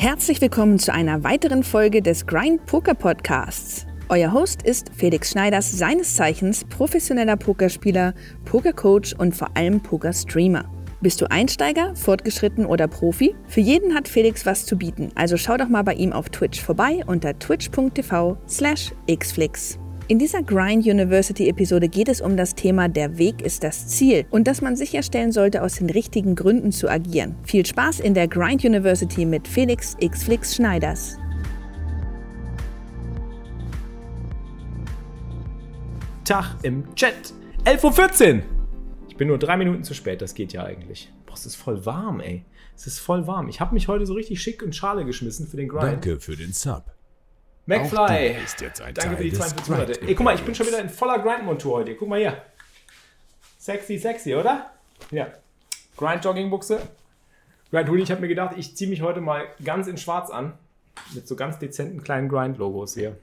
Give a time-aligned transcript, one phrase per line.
[0.00, 3.84] Herzlich willkommen zu einer weiteren Folge des Grind Poker Podcasts.
[4.08, 8.14] Euer Host ist Felix Schneiders, seines Zeichens professioneller Pokerspieler,
[8.46, 10.64] Pokercoach und vor allem Pokerstreamer.
[11.02, 13.34] Bist du Einsteiger, fortgeschritten oder Profi?
[13.46, 16.62] Für jeden hat Felix was zu bieten, also schau doch mal bei ihm auf Twitch
[16.62, 19.78] vorbei unter twitch.tv slash xflix.
[20.10, 24.26] In dieser Grind University Episode geht es um das Thema Der Weg ist das Ziel
[24.30, 27.36] und dass man sicherstellen sollte, aus den richtigen Gründen zu agieren.
[27.44, 31.16] Viel Spaß in der Grind University mit Felix Xflix Schneiders.
[36.24, 37.32] Tag im Chat.
[37.64, 38.42] 11.14 Uhr.
[39.10, 41.12] Ich bin nur drei Minuten zu spät, das geht ja eigentlich.
[41.24, 42.44] Boah, es ist voll warm, ey.
[42.74, 43.48] Es ist voll warm.
[43.48, 45.84] Ich habe mich heute so richtig schick und Schale geschmissen für den Grind.
[45.84, 46.82] Danke für den Sub.
[47.70, 48.36] McFly.
[48.94, 50.02] Danke für die des 42 Monate.
[50.02, 51.94] Ey, guck mal, ich bin schon wieder in voller Grind-Montur heute.
[51.94, 52.42] Guck mal hier.
[53.58, 54.70] Sexy, sexy, oder?
[55.12, 55.28] Ja.
[55.96, 56.80] Grind-Joggingbuchse.
[57.70, 58.02] Grind-Hoodie.
[58.02, 60.54] Ich habe mir gedacht, ich ziehe mich heute mal ganz in schwarz an.
[61.14, 63.16] Mit so ganz dezenten kleinen Grind-Logos hier.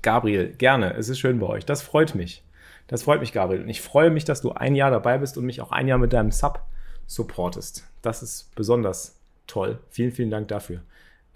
[0.00, 0.94] Gabriel, gerne.
[0.94, 1.66] Es ist schön bei euch.
[1.66, 2.42] Das freut mich.
[2.86, 3.62] Das freut mich, Gabriel.
[3.62, 5.98] Und ich freue mich, dass du ein Jahr dabei bist und mich auch ein Jahr
[5.98, 6.62] mit deinem Sub
[7.06, 7.84] supportest.
[8.00, 9.16] Das ist besonders
[9.46, 9.78] toll.
[9.90, 10.80] Vielen, vielen Dank dafür.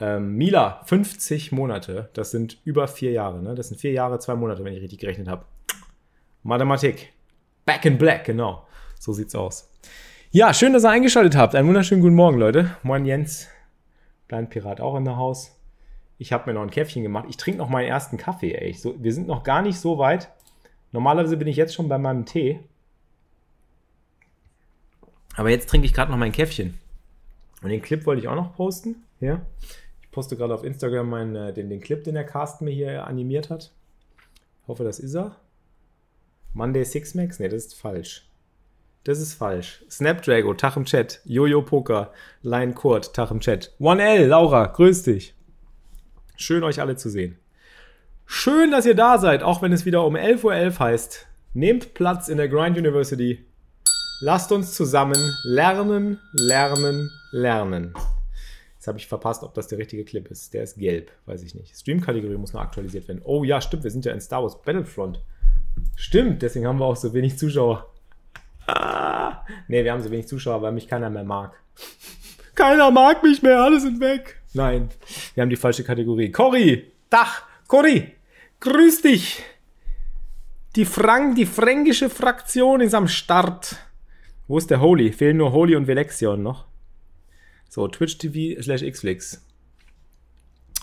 [0.02, 2.10] Ähm, Mila, 50 Monate.
[2.14, 3.40] Das sind über vier Jahre.
[3.40, 3.54] Ne?
[3.54, 5.44] Das sind vier Jahre, zwei Monate, wenn ich richtig gerechnet habe.
[6.42, 7.12] Mathematik.
[7.64, 8.66] Back in Black, genau.
[8.98, 9.70] So sieht's aus.
[10.32, 11.54] Ja, schön, dass ihr eingeschaltet habt.
[11.54, 12.76] Einen wunderschönen guten Morgen, Leute.
[12.82, 13.46] Moin Jens.
[14.26, 15.56] Kleinen Pirat auch in der Haus.
[16.18, 17.26] Ich habe mir noch ein Käffchen gemacht.
[17.28, 18.72] Ich trinke noch meinen ersten Kaffee, ey.
[18.72, 20.32] So, wir sind noch gar nicht so weit.
[20.90, 22.58] Normalerweise bin ich jetzt schon bei meinem Tee.
[25.36, 26.76] Aber jetzt trinke ich gerade noch mein Käffchen.
[27.62, 28.96] Und den Clip wollte ich auch noch posten.
[29.20, 29.42] Ja.
[30.12, 33.50] Poste gerade auf Instagram meinen, äh, den, den Clip, den der Carsten mir hier animiert
[33.50, 33.72] hat.
[34.62, 35.36] Ich hoffe, das ist er.
[36.52, 37.40] Monday Six Max?
[37.40, 38.28] Ne, das ist falsch.
[39.04, 39.84] Das ist falsch.
[39.90, 41.20] Snapdrago, Tag im Chat.
[41.24, 43.72] Jojo Poker, Line Kurt, Tag im Chat.
[43.80, 45.34] 1L, Laura, grüß dich.
[46.36, 47.38] Schön, euch alle zu sehen.
[48.26, 51.26] Schön, dass ihr da seid, auch wenn es wieder um 11.11 Uhr heißt.
[51.54, 53.44] Nehmt Platz in der Grind University.
[54.20, 57.94] Lasst uns zusammen lernen, lernen, lernen.
[58.82, 60.52] Jetzt habe ich verpasst, ob das der richtige Clip ist.
[60.54, 61.72] Der ist gelb, weiß ich nicht.
[61.76, 63.22] Stream-Kategorie muss noch aktualisiert werden.
[63.22, 65.22] Oh ja, stimmt, wir sind ja in Star Wars Battlefront.
[65.94, 67.88] Stimmt, deswegen haben wir auch so wenig Zuschauer.
[68.66, 71.52] Ah, nee, wir haben so wenig Zuschauer, weil mich keiner mehr mag.
[72.56, 74.42] Keiner mag mich mehr, alle sind weg.
[74.52, 74.88] Nein,
[75.34, 76.32] wir haben die falsche Kategorie.
[76.32, 78.10] Cory, Dach, Cory,
[78.58, 79.44] grüß dich.
[80.74, 83.76] Die Frank, die fränkische Fraktion ist am Start.
[84.48, 85.12] Wo ist der Holy?
[85.12, 86.71] Fehlen nur Holy und Velexion noch.
[87.72, 89.42] So, Twitch TV slash Xflix.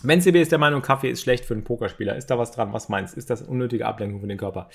[0.01, 2.16] MenCB ist der Meinung, Kaffee ist schlecht für einen Pokerspieler.
[2.16, 2.73] Ist da was dran?
[2.73, 3.16] Was meinst?
[3.16, 4.69] Ist das unnötige Ablenkung für den Körper?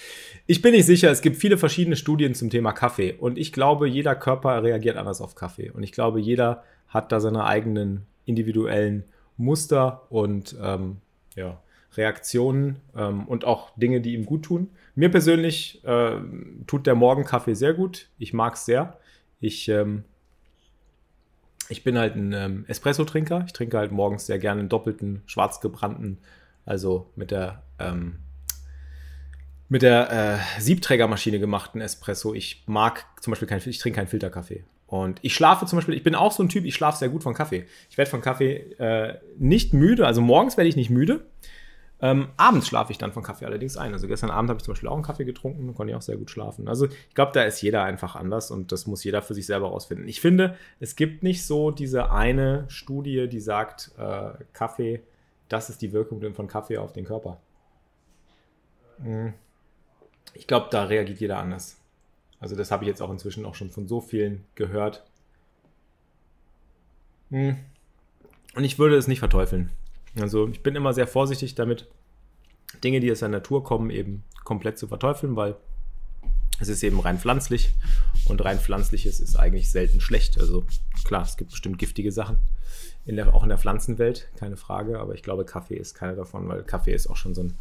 [0.46, 1.10] Ich bin nicht sicher.
[1.10, 3.14] Es gibt viele verschiedene Studien zum Thema Kaffee.
[3.14, 5.72] Und ich glaube, jeder Körper reagiert anders auf Kaffee.
[5.72, 9.02] Und ich glaube, jeder hat da seine eigenen individuellen
[9.36, 10.98] Muster und ähm,
[11.34, 11.60] ja,
[11.96, 14.70] Reaktionen ähm, und auch Dinge, die ihm gut tun.
[14.94, 16.12] Mir persönlich äh,
[16.68, 18.06] tut der Morgenkaffee sehr gut.
[18.20, 19.00] Ich mag es sehr.
[19.40, 20.04] Ich ähm,
[21.68, 23.44] ich bin halt ein ähm, Espresso-Trinker.
[23.46, 26.18] Ich trinke halt morgens sehr gerne einen doppelten, schwarz gebrannten,
[26.64, 28.20] also mit der, ähm,
[29.68, 30.10] mit der
[30.56, 32.34] äh, Siebträgermaschine gemachten Espresso.
[32.34, 34.64] Ich mag zum Beispiel keinen, ich trinke keinen Filterkaffee.
[34.86, 37.22] Und ich schlafe zum Beispiel, ich bin auch so ein Typ, ich schlafe sehr gut
[37.22, 37.66] von Kaffee.
[37.90, 41.24] Ich werde von Kaffee äh, nicht müde, also morgens werde ich nicht müde.
[42.04, 43.94] Ähm, abends schlafe ich dann von Kaffee allerdings ein.
[43.94, 46.18] Also gestern Abend habe ich zum Beispiel auch einen Kaffee getrunken, konnte ich auch sehr
[46.18, 46.68] gut schlafen.
[46.68, 49.68] Also ich glaube, da ist jeder einfach anders und das muss jeder für sich selber
[49.68, 50.06] rausfinden.
[50.06, 55.02] Ich finde, es gibt nicht so diese eine Studie, die sagt, äh, Kaffee,
[55.48, 57.40] das ist die Wirkung von Kaffee auf den Körper.
[59.02, 59.32] Hm.
[60.34, 61.80] Ich glaube, da reagiert jeder anders.
[62.38, 65.06] Also das habe ich jetzt auch inzwischen auch schon von so vielen gehört.
[67.30, 67.56] Hm.
[68.54, 69.70] Und ich würde es nicht verteufeln.
[70.20, 71.88] Also ich bin immer sehr vorsichtig damit,
[72.82, 75.56] Dinge, die aus der Natur kommen, eben komplett zu verteufeln, weil
[76.60, 77.74] es ist eben rein pflanzlich
[78.26, 80.38] und rein pflanzliches ist eigentlich selten schlecht.
[80.38, 80.64] Also
[81.04, 82.38] klar, es gibt bestimmt giftige Sachen,
[83.04, 86.48] in der, auch in der Pflanzenwelt, keine Frage, aber ich glaube, Kaffee ist keine davon,
[86.48, 87.58] weil Kaffee ist auch schon so ein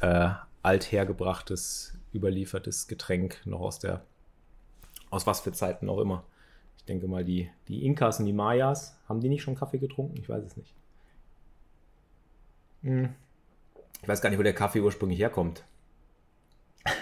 [0.00, 0.30] äh,
[0.62, 4.04] althergebrachtes, überliefertes Getränk, noch aus der,
[5.10, 6.24] aus was für Zeiten auch immer.
[6.76, 10.16] Ich denke mal, die, die Inkas und die Mayas, haben die nicht schon Kaffee getrunken?
[10.18, 10.74] Ich weiß es nicht.
[12.82, 13.14] Hm.
[14.02, 15.64] Ich weiß gar nicht, wo der Kaffee ursprünglich herkommt.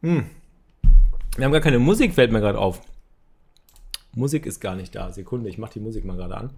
[0.00, 0.30] hm.
[1.36, 2.80] Wir haben gar keine Musik, fällt mir gerade auf.
[4.14, 5.12] Musik ist gar nicht da.
[5.12, 6.50] Sekunde, ich mache die Musik mal gerade an.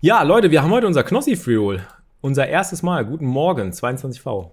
[0.00, 1.86] Ja, Leute, wir haben heute unser Knossi Freeroll.
[2.20, 3.04] Unser erstes Mal.
[3.04, 4.50] Guten Morgen, 22V.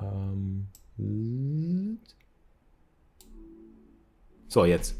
[0.00, 0.68] Ähm.
[4.48, 4.96] So, jetzt.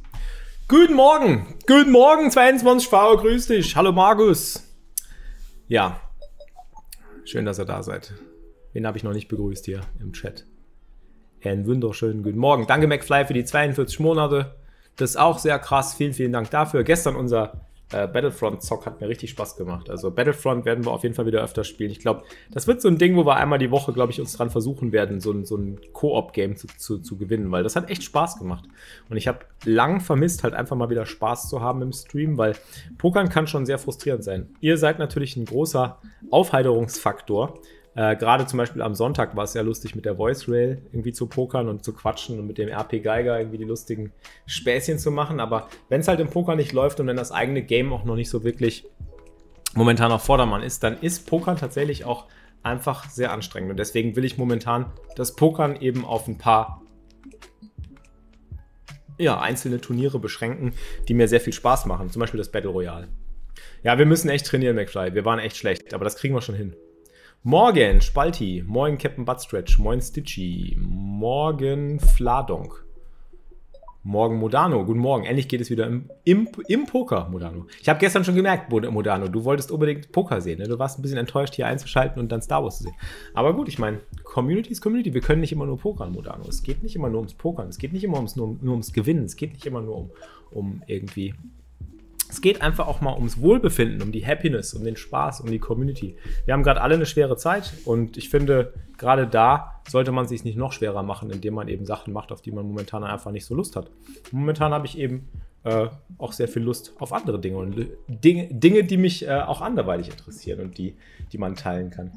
[0.71, 3.75] Guten Morgen, guten Morgen, 22 V, grüß dich.
[3.75, 4.63] Hallo Markus.
[5.67, 5.99] Ja,
[7.25, 8.13] schön, dass ihr da seid.
[8.75, 10.45] Wen habe ich noch nicht begrüßt hier im Chat?
[11.43, 12.67] Einen wunderschönen guten Morgen.
[12.67, 14.57] Danke McFly für die 42 Monate.
[14.97, 15.95] Das ist auch sehr krass.
[15.95, 16.85] Vielen, vielen Dank dafür.
[16.85, 19.89] Gestern unser äh, Battlefront-Zock hat mir richtig Spaß gemacht.
[19.89, 21.91] Also Battlefront werden wir auf jeden Fall wieder öfter spielen.
[21.91, 24.35] Ich glaube, das wird so ein Ding, wo wir einmal die Woche, glaube ich, uns
[24.35, 27.89] dran versuchen werden, so ein, so ein Koop-Game zu, zu, zu, gewinnen, weil das hat
[27.91, 28.65] echt Spaß gemacht.
[29.09, 32.55] Und ich habe lang vermisst, halt einfach mal wieder Spaß zu haben im Stream, weil
[32.99, 34.51] Pokern kann schon sehr frustrierend sein.
[34.61, 35.99] Ihr seid natürlich ein großer
[36.31, 37.59] Aufheiterungsfaktor.
[37.99, 41.13] Äh, Gerade zum Beispiel am Sonntag war es ja lustig, mit der Voice Rail irgendwie
[41.13, 44.13] zu pokern und zu quatschen und mit dem RP Geiger irgendwie die lustigen
[44.47, 45.41] Späßchen zu machen.
[45.41, 48.15] Aber wenn es halt im Poker nicht läuft und wenn das eigene Game auch noch
[48.15, 48.85] nicht so wirklich
[49.75, 52.27] momentan auf Vordermann ist, dann ist Pokern tatsächlich auch
[52.63, 53.73] einfach sehr anstrengend.
[53.73, 54.87] Und deswegen will ich momentan
[55.17, 56.83] das Pokern eben auf ein paar
[59.19, 60.73] ja, einzelne Turniere beschränken,
[61.09, 62.11] die mir sehr viel Spaß machen.
[62.11, 63.09] Zum Beispiel das Battle Royale.
[63.83, 65.15] Ja, wir müssen echt trainieren, McFly.
[65.15, 66.77] Wir waren echt schlecht, aber das kriegen wir schon hin.
[67.45, 72.85] Morgen Spalti, moin Captain Buttstretch, moin Stitchy, morgen Fladonk,
[74.03, 77.67] morgen Modano, guten Morgen, endlich geht es wieder im, im, im Poker, Modano.
[77.81, 80.67] Ich habe gestern schon gemerkt, Modano, du wolltest unbedingt Poker sehen, ne?
[80.67, 82.97] du warst ein bisschen enttäuscht, hier einzuschalten und dann Star Wars zu sehen.
[83.35, 86.45] Aber gut, ich meine, Community ist Community, wir können nicht immer nur pokern, Modano.
[86.49, 88.93] Es geht nicht immer nur ums Pokern, es geht nicht immer ums, nur, nur ums
[88.93, 90.11] Gewinnen, es geht nicht immer nur um,
[90.51, 91.35] um irgendwie
[92.31, 95.59] es geht einfach auch mal ums Wohlbefinden, um die Happiness, um den Spaß, um die
[95.59, 96.17] Community.
[96.45, 100.45] Wir haben gerade alle eine schwere Zeit und ich finde, gerade da sollte man sich
[100.45, 103.47] nicht noch schwerer machen, indem man eben Sachen macht, auf die man momentan einfach nicht
[103.47, 103.91] so Lust hat.
[104.31, 105.29] Momentan habe ich eben
[105.65, 105.87] äh,
[106.19, 110.11] auch sehr viel Lust auf andere Dinge und Dinge, Dinge die mich äh, auch anderweitig
[110.11, 110.97] interessieren und die,
[111.33, 112.13] die man teilen kann.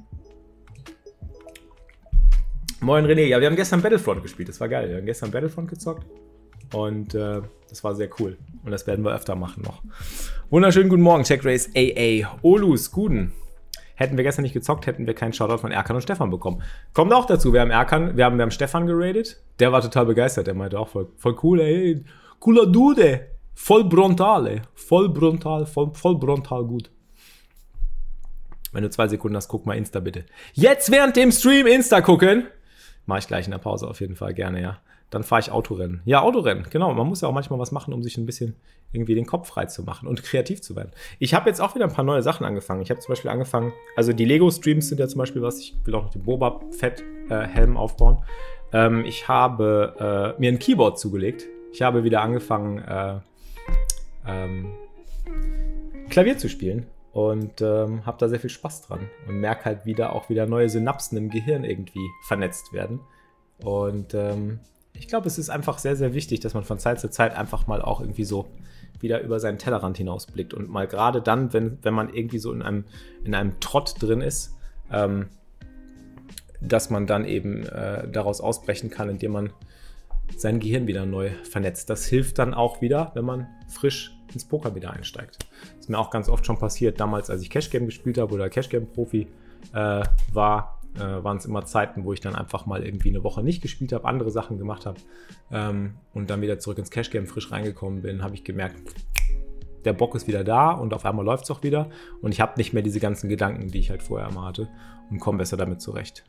[2.82, 4.90] Moin René, ja, wir haben gestern Battlefront gespielt, das war geil.
[4.90, 6.06] Wir haben gestern Battlefront gezockt
[6.74, 8.38] und äh, das war sehr cool.
[8.64, 9.82] Und das werden wir öfter machen noch.
[10.50, 12.38] Wunderschönen guten Morgen, Check Race AA.
[12.42, 13.34] Olus, guten.
[13.96, 16.62] Hätten wir gestern nicht gezockt, hätten wir keinen Shoutout von Erkan und Stefan bekommen.
[16.94, 19.42] Kommt auch dazu, wir haben Erkan, wir haben, wir haben Stefan geradet.
[19.60, 20.48] Der war total begeistert.
[20.48, 22.04] Der meinte auch voll, voll cool, ey.
[22.40, 23.28] Cooler Dude.
[23.54, 24.62] Voll brontal, ey.
[24.74, 26.90] Voll brontal, voll, voll brontal gut.
[28.72, 30.26] Wenn du zwei Sekunden hast, guck mal Insta bitte.
[30.54, 32.48] Jetzt während dem Stream Insta gucken.
[33.06, 34.80] Mach ich gleich in der Pause auf jeden Fall gerne, ja
[35.12, 36.02] dann fahre ich Autorennen.
[36.06, 36.94] Ja, Autorennen, genau.
[36.94, 38.56] Man muss ja auch manchmal was machen, um sich ein bisschen
[38.94, 40.92] irgendwie den Kopf frei zu machen und kreativ zu werden.
[41.20, 42.82] Ich habe jetzt auch wieder ein paar neue Sachen angefangen.
[42.82, 45.60] Ich habe zum Beispiel angefangen, also die Lego-Streams sind ja zum Beispiel was.
[45.60, 48.24] Ich will auch noch den Boba Fett-Helm äh, aufbauen.
[48.74, 51.46] Ähm, ich habe äh, mir ein Keyboard zugelegt.
[51.74, 53.20] Ich habe wieder angefangen, äh,
[54.26, 54.72] ähm,
[56.10, 60.14] Klavier zu spielen und ähm, habe da sehr viel Spaß dran und merke halt wieder
[60.14, 63.02] auch wieder neue Synapsen im Gehirn irgendwie vernetzt werden.
[63.64, 64.60] Und ähm,
[64.94, 67.68] ich glaube, es ist einfach sehr, sehr wichtig, dass man von Zeit zu Zeit einfach
[67.68, 68.48] mal auch irgendwie so
[69.00, 72.62] wieder über seinen Tellerrand hinausblickt und mal gerade dann, wenn, wenn man irgendwie so in
[72.62, 72.86] einem,
[73.24, 74.56] in einem Trott drin ist,
[74.92, 75.30] ähm,
[76.62, 79.54] dass man dann eben äh, daraus ausbrechen kann, indem man
[80.38, 81.90] sein Gehirn wieder neu vernetzt.
[81.90, 85.40] Das hilft dann auch wieder, wenn man frisch ins Poker wieder einsteigt.
[85.62, 88.34] Das ist mir auch ganz oft schon passiert, damals, als ich Cash Game gespielt habe
[88.34, 89.28] oder Cash Game Profi
[89.74, 93.44] äh, war, äh, waren es immer Zeiten, wo ich dann einfach mal irgendwie eine Woche
[93.44, 95.00] nicht gespielt habe, andere Sachen gemacht habe
[95.52, 98.76] ähm, und dann wieder zurück ins Cash Game frisch reingekommen bin, habe ich gemerkt,
[99.86, 101.90] der Bock ist wieder da und auf einmal läuft es auch wieder
[102.22, 104.68] und ich habe nicht mehr diese ganzen Gedanken, die ich halt vorher immer hatte
[105.10, 106.24] und komme besser damit zurecht.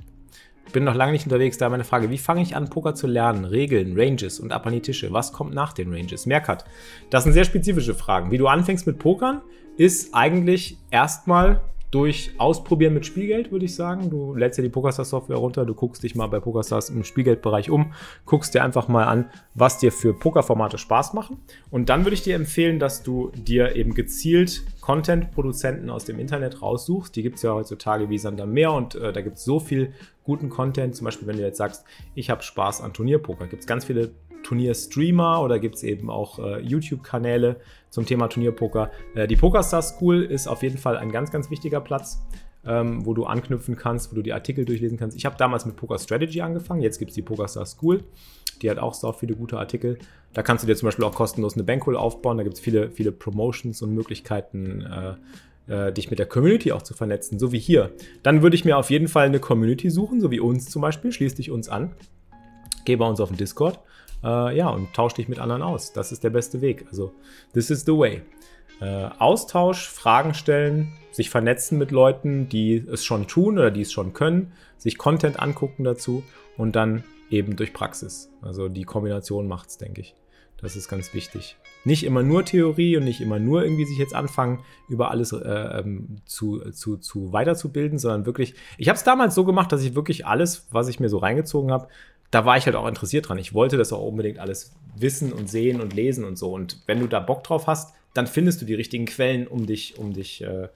[0.73, 3.45] Bin noch lange nicht unterwegs, da meine Frage, wie fange ich an, Poker zu lernen?
[3.45, 5.13] Regeln, Ranges und ab an die Tische.
[5.13, 6.25] Was kommt nach den Ranges?
[6.25, 6.65] Mehrkat.
[7.11, 8.31] Das sind sehr spezifische Fragen.
[8.31, 9.43] Wie du anfängst mit Pokern,
[9.77, 11.61] ist eigentlich erstmal
[11.93, 14.09] durch Ausprobieren mit Spielgeld, würde ich sagen.
[14.11, 17.93] Du lädst dir die PokerStars-Software runter, du guckst dich mal bei PokerStars im Spielgeldbereich um,
[18.25, 21.37] guckst dir einfach mal an, was dir für Pokerformate Spaß machen.
[21.71, 26.63] Und dann würde ich dir empfehlen, dass du dir eben gezielt Content-Produzenten aus dem Internet
[26.63, 27.15] raussuchst.
[27.15, 29.93] Die gibt es ja heutzutage wie Sander mehr und äh, da gibt es so viel
[30.25, 30.97] guten Content.
[30.97, 31.85] Zum Beispiel, wenn du jetzt sagst,
[32.15, 36.39] ich habe Spaß an Turnierpoker, gibt es ganz viele Turnierstreamer oder gibt es eben auch
[36.39, 38.91] äh, YouTube-Kanäle zum Thema Turnierpoker.
[39.15, 42.23] Äh, die PokerStar School ist auf jeden Fall ein ganz, ganz wichtiger Platz,
[42.65, 45.17] ähm, wo du anknüpfen kannst, wo du die Artikel durchlesen kannst.
[45.17, 48.05] Ich habe damals mit Poker Strategy angefangen, jetzt gibt es die PokerStar School.
[48.61, 49.99] Die hat auch so viele gute Artikel.
[50.35, 52.37] Da kannst du dir zum Beispiel auch kostenlos eine Bankroll aufbauen.
[52.37, 54.83] Da gibt es viele, viele Promotions und Möglichkeiten,
[55.69, 57.91] äh, äh, dich mit der Community auch zu vernetzen, so wie hier.
[58.23, 61.13] Dann würde ich mir auf jeden Fall eine Community suchen, so wie uns zum Beispiel.
[61.13, 61.93] Schließ dich uns an.
[62.85, 63.81] Geh bei uns auf den Discord
[64.23, 65.93] äh, ja, und tausch dich mit anderen aus.
[65.93, 66.87] Das ist der beste Weg.
[66.89, 67.13] Also,
[67.53, 68.23] this is the way.
[68.81, 73.93] Äh, Austausch, Fragen stellen, sich vernetzen mit Leuten, die es schon tun oder die es
[73.93, 76.25] schon können, sich Content angucken dazu
[76.57, 78.31] und dann eben durch Praxis.
[78.43, 80.15] Also die Kombination macht es, denke ich.
[80.63, 81.57] Das ist ganz wichtig.
[81.85, 85.39] Nicht immer nur Theorie und nicht immer nur irgendwie sich jetzt anfangen, über alles äh,
[85.39, 89.97] ähm, zu, zu, zu weiterzubilden, sondern wirklich, ich habe es damals so gemacht, dass ich
[89.97, 91.89] wirklich alles, was ich mir so reingezogen habe,
[92.33, 93.39] da war ich halt auch interessiert dran.
[93.39, 96.53] Ich wollte das auch unbedingt alles wissen und sehen und lesen und so.
[96.53, 99.99] Und wenn du da Bock drauf hast, dann findest du die richtigen Quellen, um dich,
[99.99, 100.69] um dich, äh,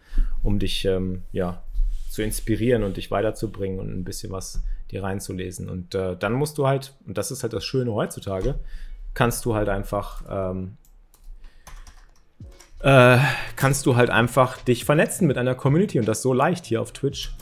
[0.43, 1.63] um dich, ähm, ja,
[2.11, 5.69] zu inspirieren und dich weiterzubringen und ein bisschen was dir reinzulesen.
[5.69, 8.59] Und äh, dann musst du halt, und das ist halt das Schöne heutzutage,
[9.15, 10.77] kannst du halt einfach ähm,
[12.81, 13.19] äh,
[13.57, 16.93] kannst du halt einfach dich vernetzen mit einer Community und das so leicht hier auf
[16.93, 17.35] Twitch.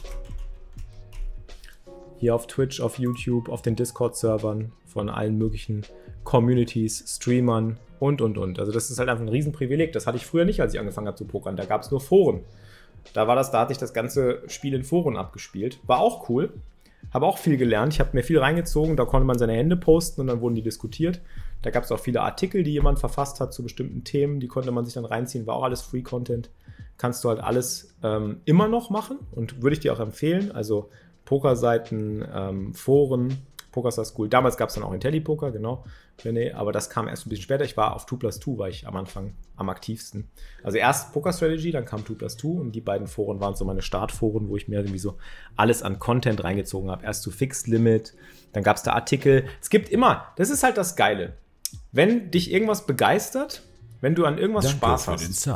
[2.24, 5.82] Hier auf Twitch, auf YouTube, auf den Discord-Servern von allen möglichen
[6.22, 8.58] Communities, Streamern und und und.
[8.58, 9.92] Also das ist halt einfach ein Riesenprivileg.
[9.92, 11.54] Das hatte ich früher nicht, als ich angefangen habe zu pokern.
[11.54, 12.40] Da gab es nur Foren.
[13.12, 15.80] Da war das, da hatte ich das ganze Spiel in Foren abgespielt.
[15.86, 16.54] War auch cool.
[17.12, 17.92] Habe auch viel gelernt.
[17.92, 18.96] Ich habe mir viel reingezogen.
[18.96, 21.20] Da konnte man seine Hände posten und dann wurden die diskutiert.
[21.60, 24.70] Da gab es auch viele Artikel, die jemand verfasst hat zu bestimmten Themen, die konnte
[24.70, 26.48] man sich dann reinziehen, war auch alles Free Content.
[26.96, 30.52] Kannst du halt alles ähm, immer noch machen und würde ich dir auch empfehlen.
[30.52, 30.88] Also
[31.24, 33.38] Pokerseiten, ähm, Foren,
[33.72, 34.28] Pokerstar School.
[34.28, 35.84] Damals gab es dann auch IntelliPoker, genau.
[36.22, 37.64] René, aber das kam erst ein bisschen später.
[37.64, 40.28] Ich war auf 2 plus 2, war ich am Anfang am aktivsten.
[40.62, 43.64] Also erst Poker Strategy, dann kam 2 plus 2 und die beiden Foren waren so
[43.64, 45.16] meine Startforen, wo ich mir irgendwie so
[45.56, 47.04] alles an Content reingezogen habe.
[47.04, 48.14] Erst zu Fixed Limit,
[48.52, 49.44] dann gab es da Artikel.
[49.60, 51.34] Es gibt immer, das ist halt das Geile
[51.92, 53.62] wenn dich irgendwas begeistert,
[54.00, 55.48] wenn du an irgendwas danke Spaß hast.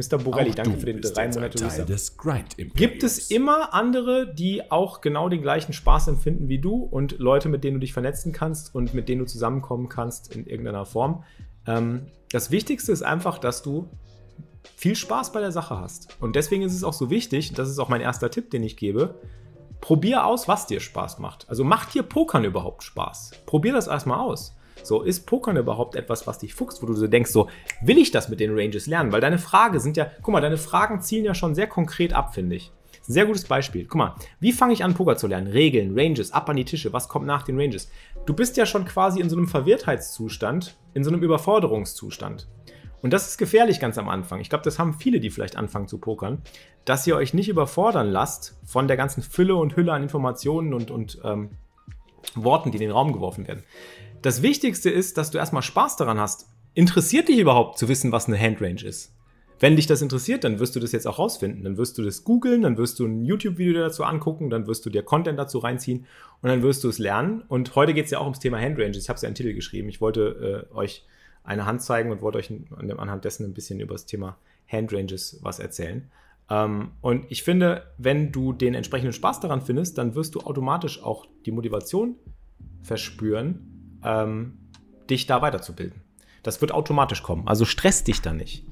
[0.00, 0.18] Mr.
[0.18, 1.58] Borelli, auch danke für den drei Monate
[2.16, 7.18] Grind Gibt es immer andere, die auch genau den gleichen Spaß empfinden wie du und
[7.18, 10.86] Leute, mit denen du dich vernetzen kannst und mit denen du zusammenkommen kannst in irgendeiner
[10.86, 11.24] Form?
[11.66, 13.88] Ähm, das Wichtigste ist einfach, dass du
[14.76, 16.16] viel Spaß bei der Sache hast.
[16.20, 18.76] Und deswegen ist es auch so wichtig, das ist auch mein erster Tipp, den ich
[18.76, 19.14] gebe,
[19.80, 21.48] probier aus, was dir Spaß macht.
[21.48, 23.32] Also macht dir Pokern überhaupt Spaß?
[23.46, 24.56] Probier das erstmal aus.
[24.82, 27.48] So, ist Pokern überhaupt etwas, was dich fuchst, wo du so denkst, so,
[27.82, 29.12] will ich das mit den Ranges lernen?
[29.12, 32.34] Weil deine Fragen sind ja, guck mal, deine Fragen zielen ja schon sehr konkret ab,
[32.34, 32.72] finde ich.
[33.02, 33.86] Sehr gutes Beispiel.
[33.86, 35.48] Guck mal, wie fange ich an, Poker zu lernen?
[35.48, 37.90] Regeln, Ranges, ab an die Tische, was kommt nach den Ranges?
[38.26, 42.48] Du bist ja schon quasi in so einem Verwirrtheitszustand, in so einem Überforderungszustand.
[43.02, 44.40] Und das ist gefährlich ganz am Anfang.
[44.40, 46.42] Ich glaube, das haben viele, die vielleicht anfangen zu pokern,
[46.84, 50.90] dass ihr euch nicht überfordern lasst von der ganzen Fülle und Hülle an Informationen und,
[50.90, 51.50] und ähm,
[52.34, 53.64] Worten, die in den Raum geworfen werden.
[54.22, 56.46] Das Wichtigste ist, dass du erstmal Spaß daran hast.
[56.74, 59.14] Interessiert dich überhaupt zu wissen, was eine Handrange ist?
[59.58, 61.64] Wenn dich das interessiert, dann wirst du das jetzt auch rausfinden.
[61.64, 64.90] Dann wirst du das googeln, dann wirst du ein YouTube-Video dazu angucken, dann wirst du
[64.90, 66.06] dir Content dazu reinziehen
[66.42, 67.42] und dann wirst du es lernen.
[67.48, 69.02] Und heute geht es ja auch ums Thema Handranges.
[69.02, 69.88] Ich habe es ja einen Titel geschrieben.
[69.88, 71.06] Ich wollte äh, euch
[71.42, 74.36] eine Hand zeigen und wollte euch anhand dessen ein bisschen über das Thema
[74.70, 76.10] Handranges was erzählen.
[76.50, 81.02] Ähm, und ich finde, wenn du den entsprechenden Spaß daran findest, dann wirst du automatisch
[81.02, 82.16] auch die Motivation
[82.82, 84.58] verspüren, ähm,
[85.08, 86.02] dich da weiterzubilden.
[86.42, 87.46] Das wird automatisch kommen.
[87.46, 88.64] Also stress dich da nicht.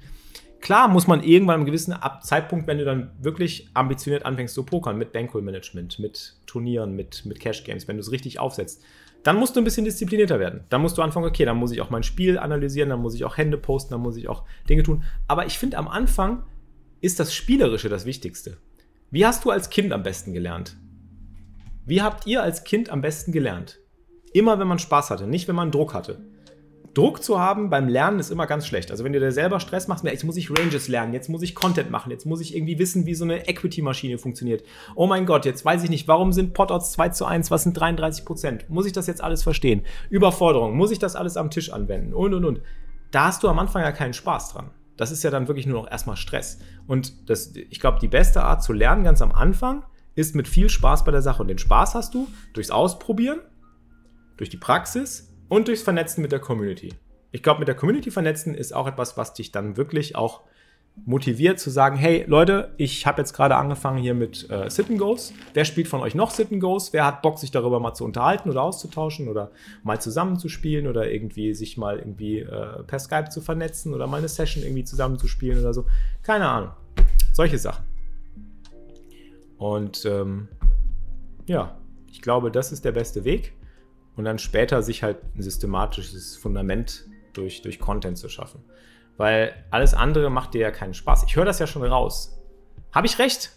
[0.60, 4.98] Klar muss man irgendwann einem gewissen Zeitpunkt, wenn du dann wirklich ambitioniert anfängst zu pokern
[4.98, 8.82] mit Bankroll-Management, mit Turnieren, mit, mit Cash-Games, wenn du es richtig aufsetzt,
[9.22, 10.64] dann musst du ein bisschen disziplinierter werden.
[10.68, 13.24] Dann musst du anfangen, okay, dann muss ich auch mein Spiel analysieren, dann muss ich
[13.24, 15.04] auch Hände posten, dann muss ich auch Dinge tun.
[15.28, 16.44] Aber ich finde, am Anfang
[17.00, 18.58] ist das Spielerische das Wichtigste.
[19.10, 20.76] Wie hast du als Kind am besten gelernt?
[21.86, 23.78] Wie habt ihr als Kind am besten gelernt?
[24.32, 26.18] Immer wenn man Spaß hatte, nicht wenn man Druck hatte.
[26.94, 28.90] Druck zu haben beim Lernen ist immer ganz schlecht.
[28.90, 31.54] Also wenn du dir selber Stress machst, jetzt muss ich Ranges lernen, jetzt muss ich
[31.54, 34.64] Content machen, jetzt muss ich irgendwie wissen, wie so eine Equity-Maschine funktioniert.
[34.96, 37.74] Oh mein Gott, jetzt weiß ich nicht, warum sind Pot-Odds 2 zu 1, was sind
[37.74, 38.68] 33 Prozent?
[38.68, 39.82] Muss ich das jetzt alles verstehen?
[40.10, 42.12] Überforderung, muss ich das alles am Tisch anwenden?
[42.14, 42.60] Und, und, und.
[43.10, 44.70] Da hast du am Anfang ja keinen Spaß dran.
[44.96, 46.58] Das ist ja dann wirklich nur noch erstmal Stress.
[46.88, 49.84] Und das, ich glaube, die beste Art zu lernen ganz am Anfang
[50.16, 51.42] ist mit viel Spaß bei der Sache.
[51.42, 53.38] Und den Spaß hast du durchs Ausprobieren,
[54.38, 56.94] durch die Praxis und durchs Vernetzen mit der Community.
[57.30, 60.40] Ich glaube, mit der Community vernetzen ist auch etwas, was dich dann wirklich auch
[61.04, 64.98] motiviert zu sagen, hey Leute, ich habe jetzt gerade angefangen hier mit äh, Sit and
[64.98, 65.32] Goes.
[65.54, 66.92] Wer spielt von euch noch Sit and Goes?
[66.92, 69.50] Wer hat Bock, sich darüber mal zu unterhalten oder auszutauschen oder
[69.82, 74.28] mal zusammenzuspielen oder irgendwie sich mal irgendwie äh, per Skype zu vernetzen oder mal eine
[74.28, 75.86] Session irgendwie zusammenzuspielen oder so?
[76.22, 76.70] Keine Ahnung.
[77.32, 77.84] Solche Sachen.
[79.56, 80.48] Und ähm,
[81.46, 81.78] ja,
[82.10, 83.52] ich glaube, das ist der beste Weg
[84.18, 88.64] und dann später sich halt ein systematisches Fundament durch, durch Content zu schaffen.
[89.16, 91.22] Weil alles andere macht dir ja keinen Spaß.
[91.24, 92.36] Ich höre das ja schon raus.
[92.92, 93.52] Habe ich recht?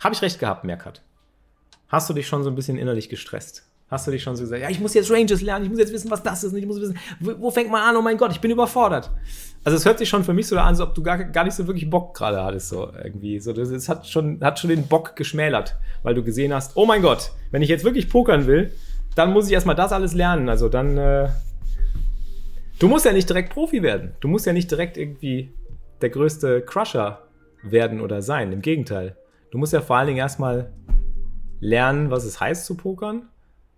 [0.00, 1.02] Habe ich recht gehabt, Merkat?
[1.88, 3.64] Hast du dich schon so ein bisschen innerlich gestresst?
[3.88, 5.92] Hast du dich schon so gesagt, ja, ich muss jetzt Ranges lernen, ich muss jetzt
[5.92, 8.32] wissen, was das ist, ich muss wissen, wo, wo fängt man an, oh mein Gott,
[8.32, 9.12] ich bin überfordert.
[9.62, 11.54] Also es hört sich schon für mich so an, als ob du gar, gar nicht
[11.54, 13.38] so wirklich Bock gerade hattest, so irgendwie.
[13.38, 16.86] So, das, das hat, schon, hat schon den Bock geschmälert, weil du gesehen hast, oh
[16.86, 18.72] mein Gott, wenn ich jetzt wirklich pokern will,
[19.16, 20.48] dann muss ich erstmal das alles lernen.
[20.48, 21.28] Also dann, äh,
[22.78, 24.12] Du musst ja nicht direkt Profi werden.
[24.20, 25.50] Du musst ja nicht direkt irgendwie
[26.02, 27.26] der größte Crusher
[27.62, 28.52] werden oder sein.
[28.52, 29.16] Im Gegenteil.
[29.50, 30.74] Du musst ja vor allen Dingen erstmal
[31.58, 33.30] lernen, was es heißt zu pokern,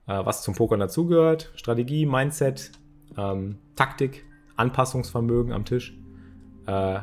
[0.09, 2.73] äh, was zum Pokern dazugehört, Strategie, Mindset,
[3.17, 4.25] ähm, Taktik,
[4.57, 5.97] Anpassungsvermögen am Tisch,
[6.67, 6.99] äh,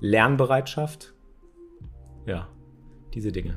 [0.00, 1.14] Lernbereitschaft.
[2.26, 2.48] Ja,
[3.14, 3.56] diese Dinge.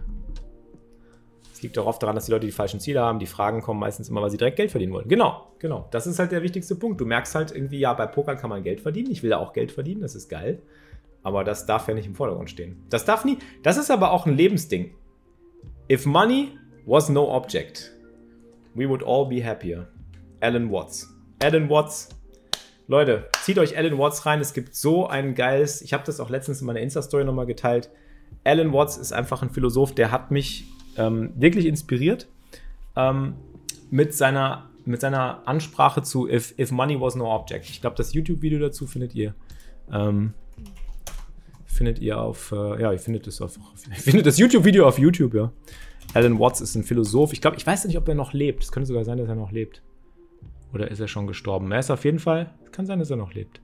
[1.62, 3.20] Liegt auch oft daran, dass die Leute die falschen Ziele haben.
[3.20, 5.08] Die Fragen kommen meistens immer, weil sie direkt Geld verdienen wollen.
[5.08, 5.88] Genau, genau.
[5.92, 7.00] Das ist halt der wichtigste Punkt.
[7.00, 9.12] Du merkst halt irgendwie, ja, bei Pokern kann man Geld verdienen.
[9.12, 10.62] Ich will auch Geld verdienen, das ist geil.
[11.24, 12.84] Aber das darf ja nicht im Vordergrund stehen.
[12.90, 13.38] Das darf nie.
[13.62, 14.96] Das ist aber auch ein Lebensding.
[15.92, 17.92] If money was no object,
[18.74, 19.88] we would all be happier.
[20.40, 21.08] Alan Watts.
[21.44, 22.10] Alan Watts.
[22.88, 24.42] Leute, zieht euch Alan Watts rein.
[24.42, 25.82] Es gibt so ein geiles.
[25.82, 27.92] Ich habe das auch letztens in meiner Insta-Story nochmal geteilt.
[28.44, 30.66] Alan Watts ist einfach ein Philosoph, der hat mich
[30.98, 32.28] ähm, wirklich inspiriert
[32.96, 33.36] ähm,
[33.90, 37.70] mit, seiner, mit seiner Ansprache zu If, If Money Was No Object.
[37.70, 39.34] Ich glaube, das YouTube-Video dazu findet ihr.
[39.92, 40.34] Ähm,
[41.66, 43.38] findet ihr auf, äh, ja, ihr findet das
[44.24, 45.52] das YouTube-Video auf YouTube, ja.
[46.14, 47.34] Alan Watts ist ein Philosoph.
[47.34, 48.64] Ich glaube, ich weiß nicht, ob er noch lebt.
[48.64, 49.82] Es könnte sogar sein, dass er noch lebt.
[50.74, 51.72] Oder ist er schon gestorben?
[51.72, 53.62] Er ist auf jeden Fall, es kann sein, dass er noch lebt.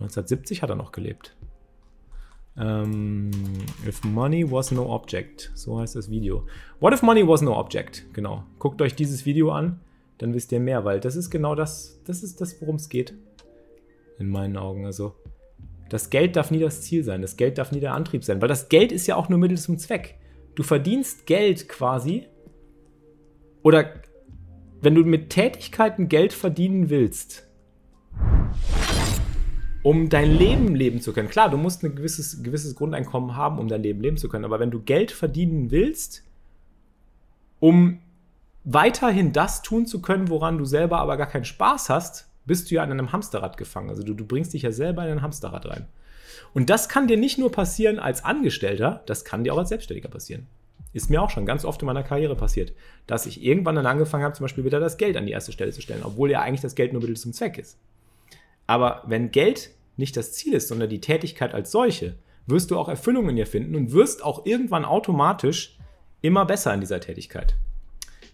[0.00, 1.35] 1970 hat er noch gelebt.
[2.58, 3.30] Um,
[3.86, 5.52] if money was no object.
[5.54, 6.46] So heißt das Video.
[6.80, 8.06] What if money was no object?
[8.14, 8.44] Genau.
[8.58, 9.80] Guckt euch dieses Video an,
[10.18, 13.14] dann wisst ihr mehr, weil das ist genau das, das ist das, worum es geht.
[14.18, 14.86] In meinen Augen.
[14.86, 15.14] Also,
[15.90, 17.20] das Geld darf nie das Ziel sein.
[17.20, 19.58] Das Geld darf nie der Antrieb sein, weil das Geld ist ja auch nur Mittel
[19.58, 20.18] zum Zweck.
[20.54, 22.26] Du verdienst Geld quasi.
[23.62, 23.92] Oder
[24.80, 27.46] wenn du mit Tätigkeiten Geld verdienen willst,
[29.86, 31.28] um dein Leben leben zu können.
[31.28, 34.44] Klar, du musst ein gewisses, gewisses Grundeinkommen haben, um dein Leben leben zu können.
[34.44, 36.24] Aber wenn du Geld verdienen willst,
[37.60, 38.00] um
[38.64, 42.74] weiterhin das tun zu können, woran du selber aber gar keinen Spaß hast, bist du
[42.74, 43.88] ja an einem Hamsterrad gefangen.
[43.88, 45.86] Also du, du bringst dich ja selber in ein Hamsterrad rein.
[46.52, 50.08] Und das kann dir nicht nur passieren als Angestellter, das kann dir auch als Selbstständiger
[50.08, 50.48] passieren.
[50.94, 52.72] Ist mir auch schon ganz oft in meiner Karriere passiert,
[53.06, 55.70] dass ich irgendwann dann angefangen habe, zum Beispiel wieder das Geld an die erste Stelle
[55.70, 57.78] zu stellen, obwohl ja eigentlich das Geld nur Mittel zum Zweck ist.
[58.66, 62.88] Aber wenn Geld nicht das Ziel ist, sondern die Tätigkeit als solche, wirst du auch
[62.88, 65.78] Erfüllung in ihr finden und wirst auch irgendwann automatisch
[66.22, 67.56] immer besser in dieser Tätigkeit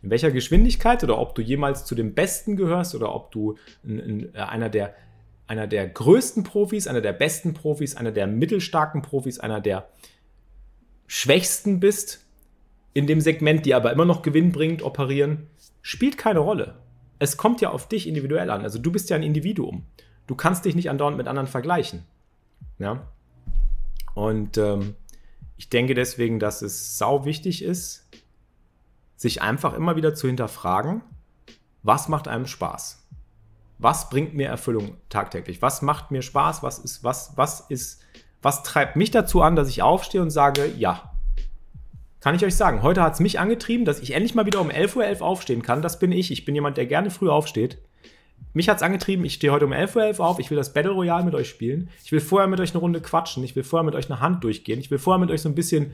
[0.02, 3.98] in welcher Geschwindigkeit oder ob du jemals zu den Besten gehörst oder ob du in,
[3.98, 4.94] in, äh, einer, der,
[5.46, 9.88] einer der größten Profis, einer der besten Profis, einer der mittelstarken Profis, einer der
[11.06, 12.26] schwächsten bist,
[12.94, 15.46] in dem Segment, die aber immer noch Gewinn bringt, operieren,
[15.80, 16.74] spielt keine Rolle.
[17.18, 18.62] Es kommt ja auf dich individuell an.
[18.62, 19.84] Also du bist ja ein Individuum.
[20.26, 22.04] Du kannst dich nicht andauernd mit anderen vergleichen.
[22.78, 23.06] Ja.
[24.14, 24.94] Und ähm,
[25.56, 28.08] ich denke deswegen, dass es sau wichtig ist,
[29.16, 31.02] sich einfach immer wieder zu hinterfragen,
[31.82, 33.06] was macht einem Spaß?
[33.78, 35.62] Was bringt mir Erfüllung tagtäglich?
[35.62, 36.62] Was macht mir Spaß?
[36.62, 38.02] Was ist, was, was ist,
[38.40, 41.12] was treibt mich dazu an, dass ich aufstehe und sage, ja.
[42.20, 44.70] Kann ich euch sagen, heute hat es mich angetrieben, dass ich endlich mal wieder um
[44.70, 45.82] 11.11 Uhr aufstehen kann.
[45.82, 46.30] Das bin ich.
[46.30, 47.78] Ich bin jemand, der gerne früh aufsteht.
[48.54, 50.92] Mich hat es angetrieben, ich stehe heute um 11.11 Uhr auf, ich will das Battle
[50.92, 51.88] Royale mit euch spielen.
[52.04, 54.44] Ich will vorher mit euch eine Runde quatschen, ich will vorher mit euch eine Hand
[54.44, 55.92] durchgehen, ich will vorher mit euch so ein bisschen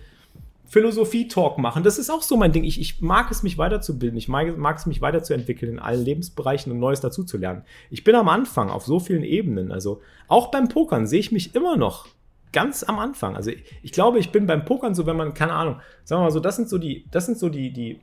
[0.68, 1.82] Philosophie-Talk machen.
[1.82, 2.64] Das ist auch so mein Ding.
[2.64, 4.18] Ich, ich mag es, mich weiterzubilden.
[4.18, 7.62] Ich mag, mag, es, mich weiterzuentwickeln in allen Lebensbereichen und Neues dazuzulernen.
[7.90, 9.72] Ich bin am Anfang auf so vielen Ebenen.
[9.72, 12.06] Also auch beim Pokern sehe ich mich immer noch
[12.52, 13.34] ganz am Anfang.
[13.34, 16.24] Also ich, ich, glaube, ich bin beim Pokern so, wenn man, keine Ahnung, sagen wir
[16.24, 18.00] mal so, das sind so die, das sind so die, die,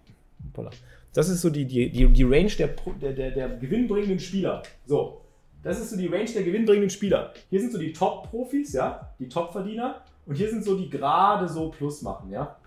[1.15, 2.67] das ist so die, die, die, die Range der,
[3.01, 4.62] der, der, der gewinnbringenden Spieler.
[4.86, 5.21] So.
[5.63, 7.34] Das ist so die Range der gewinnbringenden Spieler.
[7.49, 10.01] Hier sind so die Top-Profis, ja, die Top-Verdiener.
[10.25, 12.58] Und hier sind so die gerade so Plus machen, ja.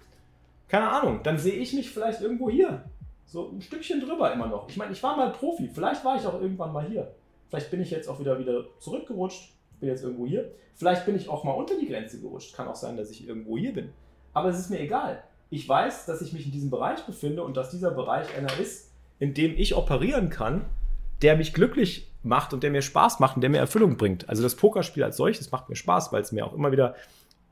[0.67, 2.85] Keine Ahnung, dann sehe ich mich vielleicht irgendwo hier.
[3.27, 4.69] So ein Stückchen drüber immer noch.
[4.71, 5.69] Ich meine, ich war mal Profi.
[5.69, 7.15] Vielleicht war ich auch irgendwann mal hier.
[7.51, 9.53] Vielleicht bin ich jetzt auch wieder, wieder zurückgerutscht.
[9.79, 10.51] Bin jetzt irgendwo hier.
[10.75, 12.57] Vielleicht bin ich auch mal unter die Grenze gerutscht.
[12.57, 13.91] Kann auch sein, dass ich irgendwo hier bin.
[14.33, 15.23] Aber es ist mir egal.
[15.51, 18.91] Ich weiß, dass ich mich in diesem Bereich befinde und dass dieser Bereich einer ist,
[19.19, 20.65] in dem ich operieren kann,
[21.23, 24.29] der mich glücklich macht und der mir Spaß macht und der mir Erfüllung bringt.
[24.29, 26.95] Also das Pokerspiel als solches macht mir Spaß, weil es mir auch immer wieder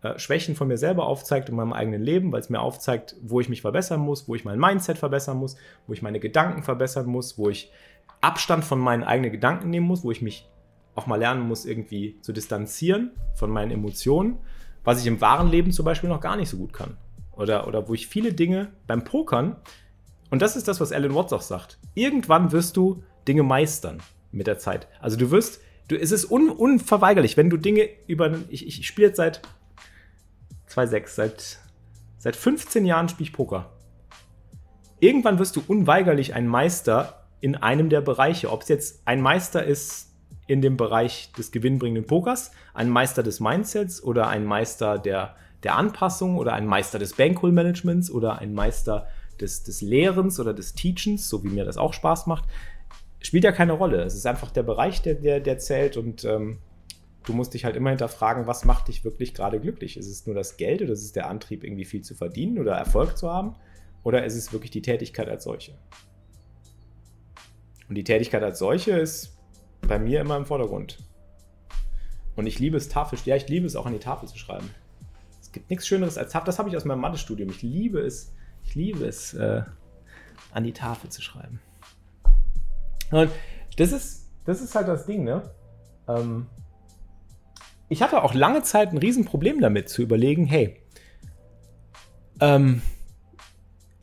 [0.03, 3.41] äh, Schwächen von mir selber aufzeigt in meinem eigenen Leben, weil es mir aufzeigt, wo
[3.41, 5.57] ich mich verbessern muss, wo ich mein Mindset verbessern muss,
[5.87, 7.71] wo ich meine Gedanken verbessern muss, wo ich
[8.21, 10.49] Abstand von meinen eigenen Gedanken nehmen muss, wo ich mich
[10.95, 14.39] auch mal lernen muss, irgendwie zu distanzieren von meinen Emotionen,
[14.85, 16.97] was ich im wahren Leben zum Beispiel noch gar nicht so gut kann.
[17.37, 19.57] Oder, oder wo ich viele Dinge beim Pokern,
[20.31, 24.47] und das ist das, was Alan Watts auch sagt, irgendwann wirst du Dinge meistern mit
[24.47, 24.89] der Zeit.
[25.01, 29.09] Also du wirst, du, es ist un, unverweigerlich, wenn du Dinge über, ich, ich spiele
[29.09, 29.43] jetzt seit
[30.71, 31.09] 2,6.
[31.09, 31.59] Seit,
[32.19, 33.73] seit 15 Jahren spiele ich Poker.
[34.99, 38.51] Irgendwann wirst du unweigerlich ein Meister in einem der Bereiche.
[38.51, 40.15] Ob es jetzt ein Meister ist
[40.47, 45.75] in dem Bereich des gewinnbringenden Pokers, ein Meister des Mindsets oder ein Meister der, der
[45.75, 49.09] Anpassung oder ein Meister des Bankroll-Managements oder ein Meister
[49.41, 52.45] des, des Lehrens oder des Teachens, so wie mir das auch Spaß macht,
[53.21, 54.05] spielt ja keine Rolle.
[54.05, 56.59] Es ist einfach der Bereich, der, der, der zählt und ähm,
[57.25, 59.97] du musst dich halt immer hinterfragen, was macht dich wirklich gerade glücklich?
[59.97, 62.77] Ist es nur das Geld oder ist es der Antrieb, irgendwie viel zu verdienen oder
[62.77, 63.57] Erfolg zu haben?
[64.05, 65.77] Oder ist es wirklich die Tätigkeit als solche?
[67.89, 69.37] Und die Tätigkeit als solche ist
[69.81, 70.99] bei mir immer im Vordergrund.
[72.37, 74.71] Und ich liebe es, Tafel, ja, ich liebe es auch an die Tafel zu schreiben.
[75.57, 76.45] Gibt nichts Schöneres als Tafel.
[76.45, 77.49] Das habe ich aus meinem Mathestudium.
[77.49, 79.63] Ich liebe es, ich liebe es, äh,
[80.53, 81.61] an die Tafel zu schreiben.
[83.11, 83.31] Und
[83.79, 85.51] das ist, das ist halt das Ding, ne?
[86.09, 86.47] Ähm,
[87.89, 90.77] ich hatte auch lange Zeit ein Riesenproblem damit zu überlegen, hey,
[92.41, 92.83] ähm,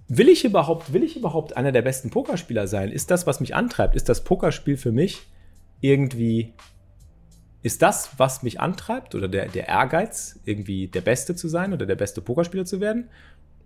[0.07, 2.91] will ich überhaupt, will ich überhaupt einer der besten Pokerspieler sein?
[2.91, 3.95] Ist das, was mich antreibt?
[3.95, 5.21] Ist das Pokerspiel für mich
[5.81, 6.55] irgendwie,
[7.63, 11.85] ist das, was mich antreibt oder der, der Ehrgeiz, irgendwie der Beste zu sein oder
[11.85, 13.09] der beste Pokerspieler zu werden?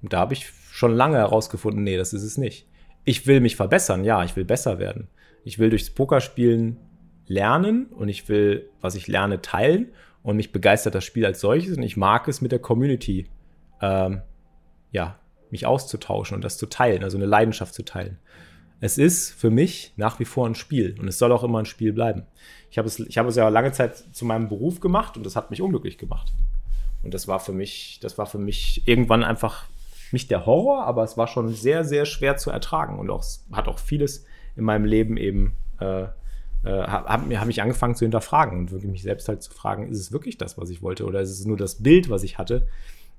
[0.03, 2.67] Und da habe ich schon lange herausgefunden, nee, das ist es nicht.
[3.03, 5.07] Ich will mich verbessern, ja, ich will besser werden.
[5.43, 6.77] Ich will durchs Pokerspielen
[7.25, 9.87] lernen und ich will, was ich lerne, teilen
[10.21, 13.27] und mich begeistert das Spiel als solches und ich mag es mit der Community,
[13.81, 14.21] ähm,
[14.91, 18.19] ja, mich auszutauschen und das zu teilen, also eine Leidenschaft zu teilen.
[18.79, 21.65] Es ist für mich nach wie vor ein Spiel und es soll auch immer ein
[21.65, 22.23] Spiel bleiben.
[22.69, 25.35] Ich habe es, ich habe es ja lange Zeit zu meinem Beruf gemacht und das
[25.35, 26.33] hat mich unglücklich gemacht.
[27.03, 29.65] Und das war für mich, das war für mich irgendwann einfach
[30.11, 33.67] nicht der Horror, aber es war schon sehr, sehr schwer zu ertragen und auch, hat
[33.67, 36.07] auch vieles in meinem Leben eben äh,
[36.63, 39.99] äh, habe hab ich angefangen zu hinterfragen und wirklich mich selbst halt zu fragen, ist
[39.99, 42.67] es wirklich das, was ich wollte oder ist es nur das Bild, was ich hatte?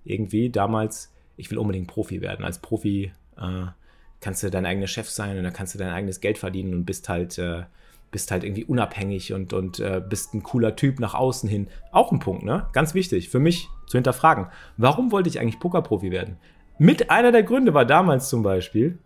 [0.05, 2.45] Irgendwie damals, ich will unbedingt Profi werden.
[2.45, 3.67] Als Profi äh,
[4.21, 6.85] kannst du dein eigener Chef sein und dann kannst du dein eigenes Geld verdienen und
[6.85, 7.63] bist halt, äh,
[8.11, 11.69] bist halt irgendwie unabhängig und, und äh, bist ein cooler Typ nach außen hin.
[11.93, 12.67] Auch ein Punkt, ne?
[12.73, 14.47] Ganz wichtig für mich zu hinterfragen.
[14.77, 16.37] Warum wollte ich eigentlich Pokerprofi werden?
[16.79, 18.99] Mit einer der Gründe war damals zum Beispiel,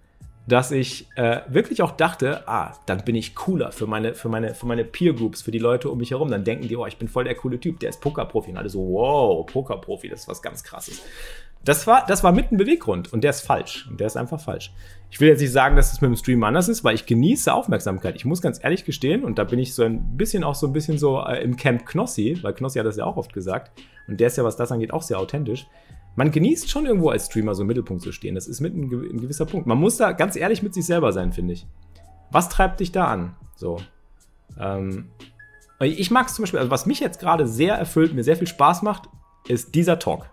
[0.47, 4.55] dass ich äh, wirklich auch dachte, ah, dann bin ich cooler für meine, für meine,
[4.55, 6.31] für meine Peer Groups, für die Leute um mich herum.
[6.31, 8.51] Dann denken die, oh, ich bin voll der coole Typ, der ist Pokerprofi.
[8.51, 11.01] Und alle so, wow, Pokerprofi, das ist was ganz krasses.
[11.65, 13.87] Das war, das war mit ein Beweggrund und der ist falsch.
[13.89, 14.73] Und der ist einfach falsch.
[15.11, 17.53] Ich will jetzt nicht sagen, dass es mit dem Stream anders ist, weil ich genieße
[17.53, 18.17] Aufmerksamkeit.
[18.17, 20.73] Ich muss ganz ehrlich gestehen, und da bin ich so ein bisschen auch so ein
[20.73, 23.71] bisschen so äh, im Camp Knossi, weil Knossi hat das ja auch oft gesagt.
[24.09, 25.67] Und der ist ja, was das angeht, auch sehr authentisch.
[26.17, 28.35] Man genießt schon irgendwo als Streamer so im Mittelpunkt zu stehen.
[28.35, 29.67] Das ist mit ein, ein gewisser Punkt.
[29.67, 31.67] Man muss da ganz ehrlich mit sich selber sein, finde ich.
[32.31, 33.37] Was treibt dich da an?
[33.55, 33.79] So.
[34.59, 35.11] Ähm,
[35.81, 38.47] ich mag es zum Beispiel, also was mich jetzt gerade sehr erfüllt, mir sehr viel
[38.47, 39.09] Spaß macht,
[39.49, 40.31] ist dieser Talk.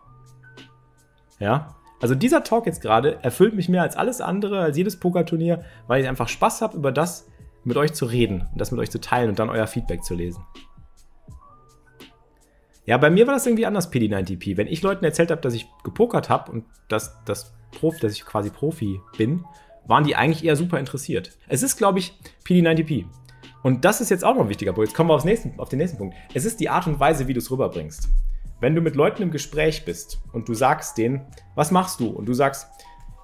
[1.39, 1.75] Ja.
[2.01, 6.01] Also dieser Talk jetzt gerade erfüllt mich mehr als alles andere, als jedes Pokerturnier, weil
[6.01, 7.27] ich einfach Spaß habe, über das
[7.63, 10.13] mit euch zu reden und das mit euch zu teilen und dann euer Feedback zu
[10.13, 10.43] lesen.
[12.85, 14.57] Ja, bei mir war das irgendwie anders, PD90P.
[14.57, 18.25] Wenn ich Leuten erzählt habe, dass ich gepokert habe und dass, dass, Profi, dass ich
[18.25, 19.45] quasi Profi bin,
[19.85, 21.37] waren die eigentlich eher super interessiert.
[21.47, 22.13] Es ist, glaube ich,
[22.47, 23.05] PD90P.
[23.61, 24.89] Und das ist jetzt auch noch ein wichtiger Punkt.
[24.89, 26.15] Jetzt kommen wir aufs nächsten, auf den nächsten Punkt.
[26.33, 28.09] Es ist die Art und Weise, wie du es rüberbringst.
[28.59, 31.21] Wenn du mit Leuten im Gespräch bist und du sagst denen,
[31.55, 32.07] was machst du?
[32.09, 32.67] Und du sagst,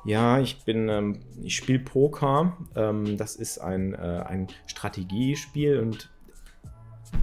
[0.06, 2.56] ja, ich bin, ähm, ich spiele Poker.
[2.76, 6.10] Ähm, das ist ein, äh, ein Strategiespiel und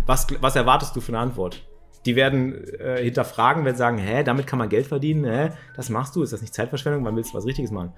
[0.07, 1.67] was, was erwartest du für eine Antwort?
[2.05, 6.17] Die werden äh, hinterfragen, werden sagen, hä, damit kann man Geld verdienen, hä, das machst
[6.17, 7.93] du, ist das nicht Zeitverschwendung, wann willst du was Richtiges machen?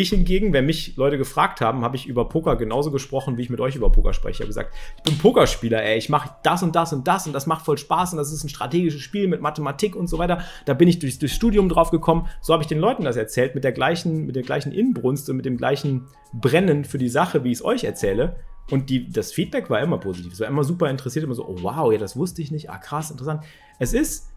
[0.00, 3.50] Ich hingegen, wenn mich Leute gefragt haben, habe ich über Poker genauso gesprochen, wie ich
[3.50, 4.34] mit euch über Poker spreche.
[4.34, 7.32] Ich habe gesagt, ich bin Pokerspieler, ey, ich mache das und das und das und
[7.32, 10.38] das macht voll Spaß und das ist ein strategisches Spiel mit Mathematik und so weiter.
[10.66, 12.28] Da bin ich durch, durchs Studium drauf gekommen.
[12.40, 15.36] So habe ich den Leuten das erzählt, mit der gleichen, mit der gleichen Inbrunst und
[15.36, 18.36] mit dem gleichen Brennen für die Sache, wie ich es euch erzähle.
[18.70, 20.32] Und die, das Feedback war immer positiv.
[20.32, 22.70] Es war immer super interessiert, immer so, oh wow, ja, das wusste ich nicht.
[22.70, 23.42] Ah, krass, interessant.
[23.80, 24.28] Es ist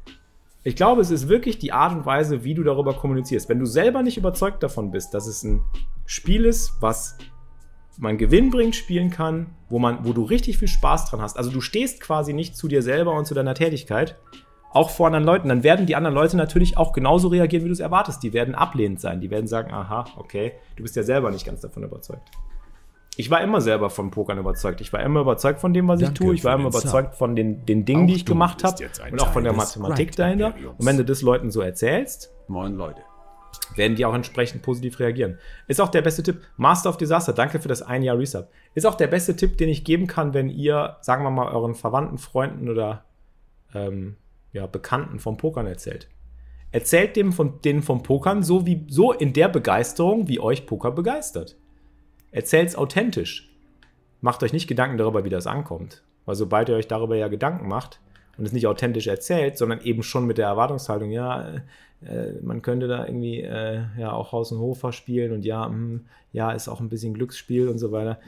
[0.63, 3.49] ich glaube, es ist wirklich die Art und Weise, wie du darüber kommunizierst.
[3.49, 5.63] Wenn du selber nicht überzeugt davon bist, dass es ein
[6.05, 7.17] Spiel ist, was
[7.97, 11.37] man gewinnbringend spielen kann, wo, man, wo du richtig viel Spaß dran hast.
[11.37, 14.17] Also du stehst quasi nicht zu dir selber und zu deiner Tätigkeit,
[14.71, 15.49] auch vor anderen Leuten.
[15.49, 18.23] Dann werden die anderen Leute natürlich auch genauso reagieren, wie du es erwartest.
[18.23, 19.19] Die werden ablehnend sein.
[19.19, 22.29] Die werden sagen, aha, okay, du bist ja selber nicht ganz davon überzeugt
[23.17, 24.79] ich war immer selber von Pokern überzeugt.
[24.81, 26.33] Ich war immer überzeugt von dem, was Danke ich tue.
[26.33, 29.33] Ich war immer überzeugt von den, den Dingen, auch die ich gemacht habe und auch
[29.33, 30.53] von der Mathematik dahinter.
[30.77, 33.01] Und wenn du das Leuten so erzählst, Moin Leute,
[33.75, 35.37] werden die auch entsprechend positiv reagieren.
[35.67, 36.41] Ist auch der beste Tipp.
[36.57, 38.49] Master of Disaster, danke für das ein Jahr Resub.
[38.75, 41.75] Ist auch der beste Tipp, den ich geben kann, wenn ihr, sagen wir mal, euren
[41.75, 43.05] Verwandten, Freunden oder
[43.73, 44.15] ähm,
[44.53, 46.07] ja, Bekannten vom Pokern erzählt.
[46.71, 50.91] Erzählt dem von, denen vom Pokern so, wie, so in der Begeisterung, wie euch Poker
[50.91, 51.57] begeistert.
[52.31, 53.49] Erzähl's authentisch.
[54.21, 56.03] macht euch nicht Gedanken darüber, wie das ankommt.
[56.25, 57.99] Weil sobald ihr euch darüber ja Gedanken macht
[58.37, 61.61] und es nicht authentisch erzählt, sondern eben schon mit der Erwartungshaltung, ja,
[62.05, 65.75] äh, man könnte da irgendwie äh, ja auch Haus und Hof verspielen und ja, mh,
[65.75, 68.19] hm, ja, ist auch ein bisschen Glücksspiel und so weiter.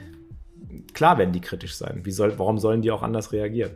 [0.92, 2.00] Klar werden die kritisch sein.
[2.04, 3.72] Wie soll, warum sollen die auch anders reagieren?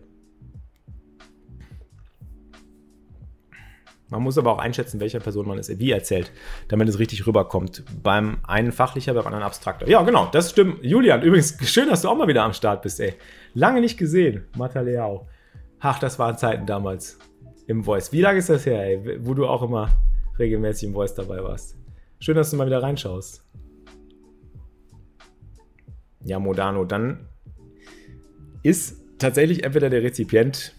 [4.10, 6.32] Man muss aber auch einschätzen, welcher Person man es wie erzählt,
[6.68, 7.84] damit es richtig rüberkommt.
[8.02, 9.86] Beim einen fachlicher, beim anderen abstrakter.
[9.86, 10.82] Ja, genau, das stimmt.
[10.82, 13.14] Julian, übrigens, schön, dass du auch mal wieder am Start bist, ey.
[13.52, 15.28] Lange nicht gesehen, Mataleao.
[15.80, 17.18] Ach, das waren Zeiten damals
[17.66, 18.12] im Voice.
[18.12, 19.90] Wie lange ist das her, ey, wo du auch immer
[20.38, 21.76] regelmäßig im Voice dabei warst?
[22.20, 23.44] Schön, dass du mal wieder reinschaust.
[26.24, 27.28] Ja, Modano, dann
[28.62, 30.74] ist tatsächlich entweder der Rezipient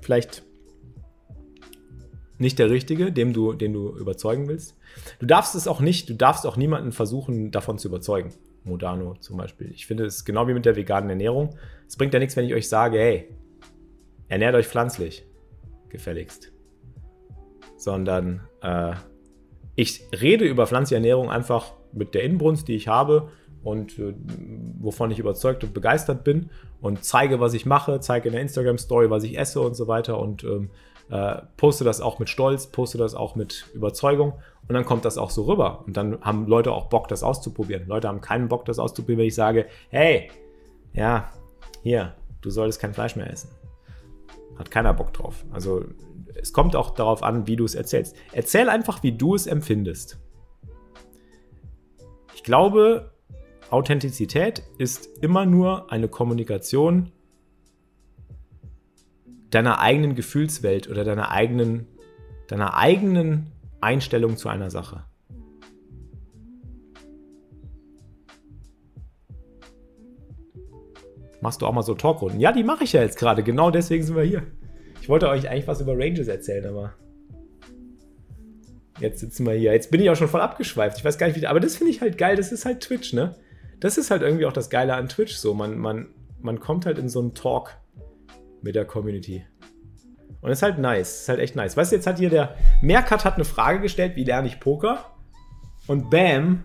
[0.00, 0.42] vielleicht
[2.40, 4.76] nicht der Richtige, dem du, den du überzeugen willst.
[5.18, 8.32] Du darfst es auch nicht, du darfst auch niemanden versuchen, davon zu überzeugen.
[8.64, 9.70] Modano zum Beispiel.
[9.72, 11.56] Ich finde es genau wie mit der veganen Ernährung.
[11.88, 13.28] Es bringt ja nichts, wenn ich euch sage, hey,
[14.28, 15.24] ernährt euch pflanzlich,
[15.88, 16.52] gefälligst.
[17.76, 18.92] Sondern äh,
[19.76, 23.30] ich rede über pflanzliche Ernährung einfach mit der Inbrunst, die ich habe
[23.62, 24.14] und äh,
[24.78, 26.50] wovon ich überzeugt und begeistert bin
[26.80, 30.18] und zeige, was ich mache, zeige in der Instagram-Story, was ich esse und so weiter
[30.18, 30.70] und ähm,
[31.10, 34.34] äh, poste das auch mit Stolz, poste das auch mit Überzeugung
[34.68, 35.82] und dann kommt das auch so rüber.
[35.86, 37.86] Und dann haben Leute auch Bock, das auszuprobieren.
[37.88, 40.30] Leute haben keinen Bock, das auszuprobieren, wenn ich sage, hey,
[40.92, 41.32] ja,
[41.82, 43.50] hier, du solltest kein Fleisch mehr essen.
[44.56, 45.44] Hat keiner Bock drauf.
[45.50, 45.84] Also
[46.34, 48.16] es kommt auch darauf an, wie du es erzählst.
[48.32, 50.18] Erzähl einfach, wie du es empfindest.
[52.34, 53.12] Ich glaube,
[53.70, 57.12] Authentizität ist immer nur eine Kommunikation
[59.50, 61.86] deiner eigenen Gefühlswelt oder deiner eigenen,
[62.48, 65.04] deiner eigenen Einstellung zu einer Sache.
[71.40, 72.38] Machst du auch mal so Talkrunden?
[72.38, 73.42] Ja, die mache ich ja jetzt gerade.
[73.42, 74.42] Genau deswegen sind wir hier.
[75.00, 76.92] Ich wollte euch eigentlich was über Ranges erzählen, aber
[79.00, 79.72] jetzt sitzen wir hier.
[79.72, 80.98] Jetzt bin ich auch schon voll abgeschweift.
[80.98, 81.46] Ich weiß gar nicht, wie.
[81.46, 82.36] Aber das finde ich halt geil.
[82.36, 83.36] Das ist halt Twitch, ne?
[83.80, 85.34] Das ist halt irgendwie auch das Geile an Twitch.
[85.36, 86.08] So, man, man,
[86.40, 87.79] man kommt halt in so einen Talk
[88.62, 89.44] mit der Community.
[90.40, 91.22] Und ist halt nice.
[91.22, 91.76] ist halt echt nice.
[91.76, 95.04] Weißt du, jetzt hat hier der Meerkat hat eine Frage gestellt, wie lerne ich Poker?
[95.86, 96.64] Und bam,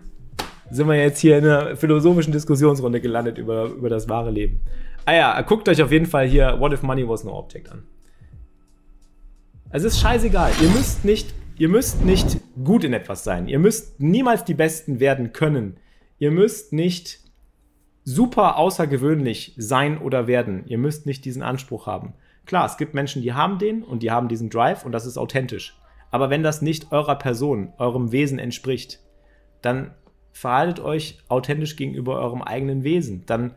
[0.70, 4.60] sind wir jetzt hier in einer philosophischen Diskussionsrunde gelandet über, über das wahre Leben.
[5.04, 7.84] Ah ja, guckt euch auf jeden Fall hier What if Money was no object an.
[9.70, 10.52] Es ist scheißegal.
[10.62, 13.46] Ihr müsst nicht, ihr müsst nicht gut in etwas sein.
[13.48, 15.76] Ihr müsst niemals die Besten werden können.
[16.18, 17.20] Ihr müsst nicht
[18.06, 20.64] super außergewöhnlich sein oder werden.
[20.66, 22.14] Ihr müsst nicht diesen Anspruch haben.
[22.46, 25.18] Klar, es gibt Menschen, die haben den und die haben diesen Drive und das ist
[25.18, 25.76] authentisch.
[26.12, 29.00] Aber wenn das nicht eurer Person, eurem Wesen entspricht,
[29.60, 29.92] dann
[30.30, 33.26] verhaltet euch authentisch gegenüber eurem eigenen Wesen.
[33.26, 33.56] Dann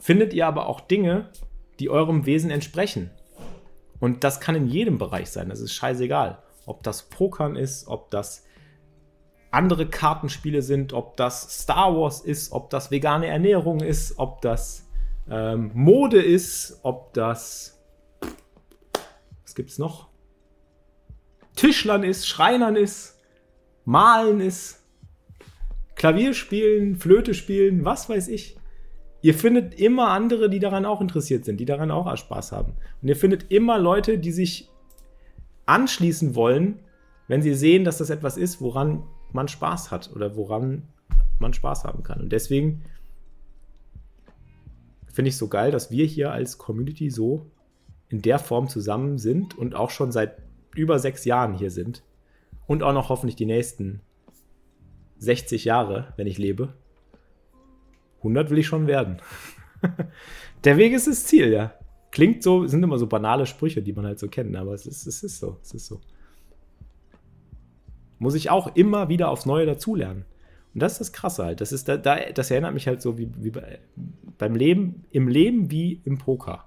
[0.00, 1.30] findet ihr aber auch Dinge,
[1.78, 3.10] die eurem Wesen entsprechen.
[4.00, 5.48] Und das kann in jedem Bereich sein.
[5.48, 6.42] Das ist scheißegal.
[6.66, 8.44] Ob das Pokern ist, ob das
[9.50, 14.88] andere Kartenspiele sind, ob das Star Wars ist, ob das vegane Ernährung ist, ob das
[15.28, 17.80] ähm, Mode ist, ob das
[19.50, 20.06] was gibt's noch?
[21.56, 23.18] Tischlern ist, Schreinern ist,
[23.84, 24.84] Malen ist,
[25.96, 28.56] Klavier spielen, Flöte spielen, was weiß ich.
[29.22, 32.74] Ihr findet immer andere, die daran auch interessiert sind, die daran auch Spaß haben.
[33.02, 34.70] Und ihr findet immer Leute, die sich
[35.66, 36.78] anschließen wollen,
[37.26, 39.02] wenn sie sehen, dass das etwas ist, woran
[39.34, 40.82] man Spaß hat oder woran
[41.38, 42.20] man Spaß haben kann.
[42.20, 42.82] Und deswegen
[45.12, 47.46] finde ich es so geil, dass wir hier als Community so
[48.08, 50.36] in der Form zusammen sind und auch schon seit
[50.74, 52.02] über sechs Jahren hier sind.
[52.66, 54.00] Und auch noch hoffentlich die nächsten
[55.18, 56.72] 60 Jahre, wenn ich lebe.
[58.18, 59.18] 100 will ich schon werden.
[60.64, 61.74] der Weg ist das Ziel, ja.
[62.10, 65.06] Klingt so, sind immer so banale Sprüche, die man halt so kennt, aber es ist,
[65.06, 66.00] es ist so, es ist so.
[68.20, 70.26] Muss ich auch immer wieder aufs Neue dazulernen.
[70.74, 71.60] Und das ist das Krasse halt.
[71.60, 73.80] Das, ist da, da, das erinnert mich halt so wie, wie bei,
[74.38, 76.66] beim Leben, im Leben wie im Poker.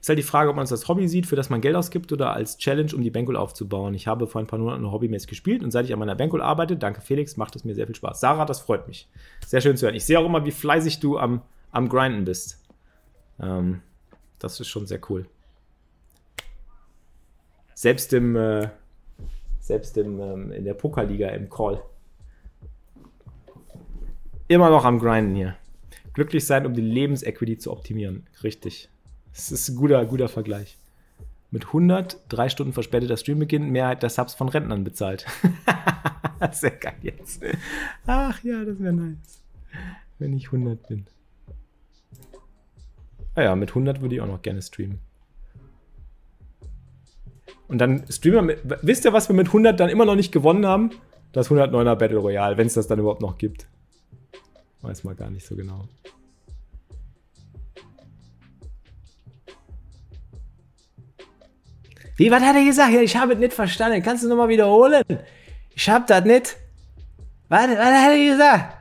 [0.00, 2.12] Ist halt die Frage, ob man es als Hobby sieht, für das man Geld ausgibt
[2.12, 3.94] oder als Challenge, um die Bankroll aufzubauen.
[3.94, 6.76] Ich habe vor ein paar Monaten hobbymäßig gespielt und seit ich an meiner Bankroll arbeite,
[6.76, 8.18] danke Felix, macht es mir sehr viel Spaß.
[8.20, 9.08] Sarah, das freut mich.
[9.46, 9.94] Sehr schön zu hören.
[9.94, 12.64] Ich sehe auch immer, wie fleißig du am, am Grinden bist.
[13.40, 13.82] Ähm,
[14.38, 15.26] das ist schon sehr cool.
[17.82, 18.68] Selbst im, äh,
[19.58, 21.82] selbst im, ähm, in der Pokerliga im Call.
[24.46, 25.56] Immer noch am Grinden hier.
[26.12, 28.28] Glücklich sein, um die Lebensequity zu optimieren.
[28.44, 28.88] Richtig.
[29.32, 30.78] Das ist ein guter, guter Vergleich.
[31.50, 35.26] Mit 100, drei Stunden verspäteter Streambeginn, Mehrheit der Subs von Rentnern bezahlt.
[36.52, 37.42] Sehr geil jetzt.
[38.06, 39.42] Ach ja, das wäre nice.
[40.20, 41.06] Wenn ich 100 bin.
[43.34, 45.00] Ah ja, mit 100 würde ich auch noch gerne streamen.
[47.72, 50.30] Und dann streamen wir mit, Wisst ihr, was wir mit 100 dann immer noch nicht
[50.30, 50.90] gewonnen haben?
[51.32, 53.66] Das 109er Battle Royale, wenn es das dann überhaupt noch gibt.
[54.82, 55.88] Weiß man gar nicht so genau.
[62.16, 62.92] Wie, was hat er gesagt?
[62.92, 64.02] Ich habe es nicht verstanden.
[64.02, 65.02] Kannst du nochmal wiederholen?
[65.74, 66.58] Ich hab das nicht.
[67.48, 68.76] Was, was hat er gesagt?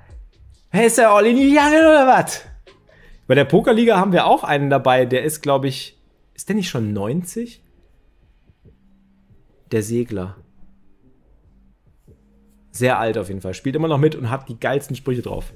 [0.69, 2.41] Hey, ist der All in gegangen oder was?
[3.25, 5.97] Bei der Pokerliga haben wir auch einen dabei, der ist, glaube ich,
[6.34, 7.61] ist der nicht schon 90?
[9.72, 10.38] Der Segler.
[12.72, 13.54] Sehr alt auf jeden Fall.
[13.54, 15.54] Spielt immer noch mit und hat die geilsten Sprüche drauf.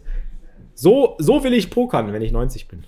[0.73, 2.84] So, so will ich pokern, wenn ich 90 bin.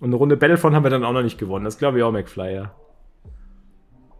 [0.00, 1.64] Und eine Runde Battlefront haben wir dann auch noch nicht gewonnen.
[1.64, 2.74] Das glaube ich auch McFly, ja.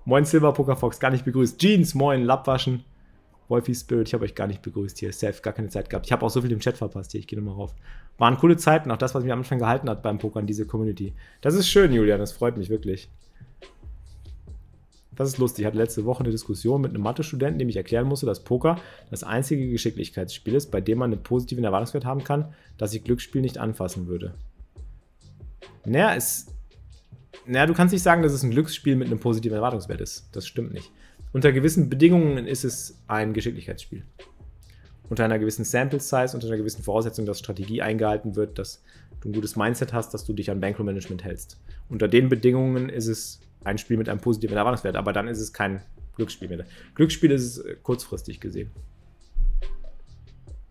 [0.04, 1.60] Moin Silver Poker Fox, gar nicht begrüßt.
[1.60, 2.84] Jeans, moin, Lappwaschen.
[3.48, 5.12] Wolfie Spirit, ich habe euch gar nicht begrüßt hier.
[5.12, 6.06] Safe, gar keine Zeit gehabt.
[6.06, 7.20] Ich habe auch so viel im Chat verpasst hier.
[7.20, 7.74] Ich gehe nochmal rauf.
[8.18, 11.14] Waren coole Zeiten, auch das, was mich am Anfang gehalten hat beim Pokern, diese Community.
[11.40, 13.10] Das ist schön, Julian, das freut mich wirklich.
[15.18, 15.62] Das ist lustig.
[15.62, 18.80] Ich hatte letzte Woche eine Diskussion mit einem Mathe-Studenten, dem ich erklären musste, dass Poker
[19.10, 23.40] das einzige Geschicklichkeitsspiel ist, bei dem man einen positiven Erwartungswert haben kann, dass ich Glücksspiel
[23.40, 24.34] nicht anfassen würde.
[25.84, 26.46] Naja, es.
[27.46, 30.28] Naja, du kannst nicht sagen, dass es ein Glücksspiel mit einem positiven Erwartungswert ist.
[30.30, 30.92] Das stimmt nicht.
[31.32, 34.04] Unter gewissen Bedingungen ist es ein Geschicklichkeitsspiel.
[35.08, 38.84] Unter einer gewissen Sample Size, unter einer gewissen Voraussetzung, dass Strategie eingehalten wird, dass
[39.20, 41.58] du ein gutes Mindset hast, dass du dich an Bankroll Management hältst.
[41.88, 45.52] Unter den Bedingungen ist es ein Spiel mit einem positiven Erwartungswert, aber dann ist es
[45.52, 45.82] kein
[46.16, 46.64] Glücksspiel mehr.
[46.94, 48.70] Glücksspiel ist es äh, kurzfristig gesehen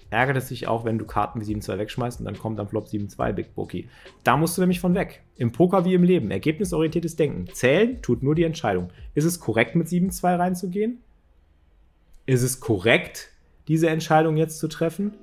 [0.10, 2.88] ärgert es sich auch, wenn du Karten wie 7-2 wegschmeißt und dann kommt am Flop
[2.88, 3.90] 7-2 Big Bookie.
[4.24, 5.24] Da musst du nämlich von weg.
[5.36, 6.32] Im Poker wie im Leben.
[6.32, 7.48] Ergebnisorientiertes Denken.
[7.54, 8.90] Zählen tut nur die Entscheidung.
[9.16, 11.00] Ist es korrekt, mit 7-2 reinzugehen?
[12.26, 13.30] Ist es korrekt,
[13.68, 15.16] diese Entscheidung jetzt zu treffen?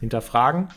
[0.00, 0.68] Hinterfragen,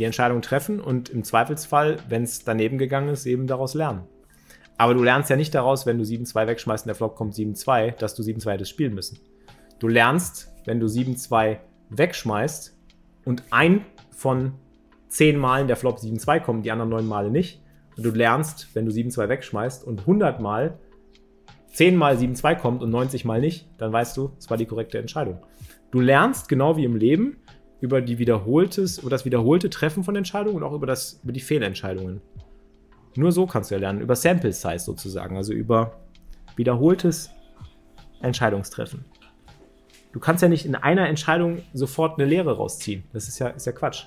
[0.00, 4.04] die Entscheidung treffen und im Zweifelsfall, wenn es daneben gegangen ist, eben daraus lernen.
[4.78, 7.92] Aber du lernst ja nicht daraus, wenn du 7-2 wegschmeißt und der Flop kommt 7-2,
[7.98, 9.18] dass du 7-2 hättest spielen müssen.
[9.78, 11.58] Du lernst, wenn du 7-2
[11.90, 12.78] wegschmeißt
[13.26, 14.54] und ein von
[15.08, 17.62] 10 Malen der Flop 7-2 kommt, die anderen 9 Male nicht.
[17.94, 20.78] Und du lernst, wenn du 7-2 wegschmeißt und 100 Mal
[21.74, 24.98] 10 Mal 7-2 kommt und 90 Mal nicht, dann weißt du, es war die korrekte
[24.98, 25.40] Entscheidung.
[25.90, 27.36] Du lernst, genau wie im Leben,
[27.80, 31.40] über, die wiederholtes, über das wiederholte Treffen von Entscheidungen und auch über, das, über die
[31.40, 32.20] Fehlentscheidungen.
[33.16, 35.92] Nur so kannst du ja lernen, über Sample Size sozusagen, also über
[36.56, 37.30] wiederholtes
[38.20, 39.04] Entscheidungstreffen.
[40.12, 43.04] Du kannst ja nicht in einer Entscheidung sofort eine Lehre rausziehen.
[43.12, 44.06] Das ist ja, ist ja Quatsch.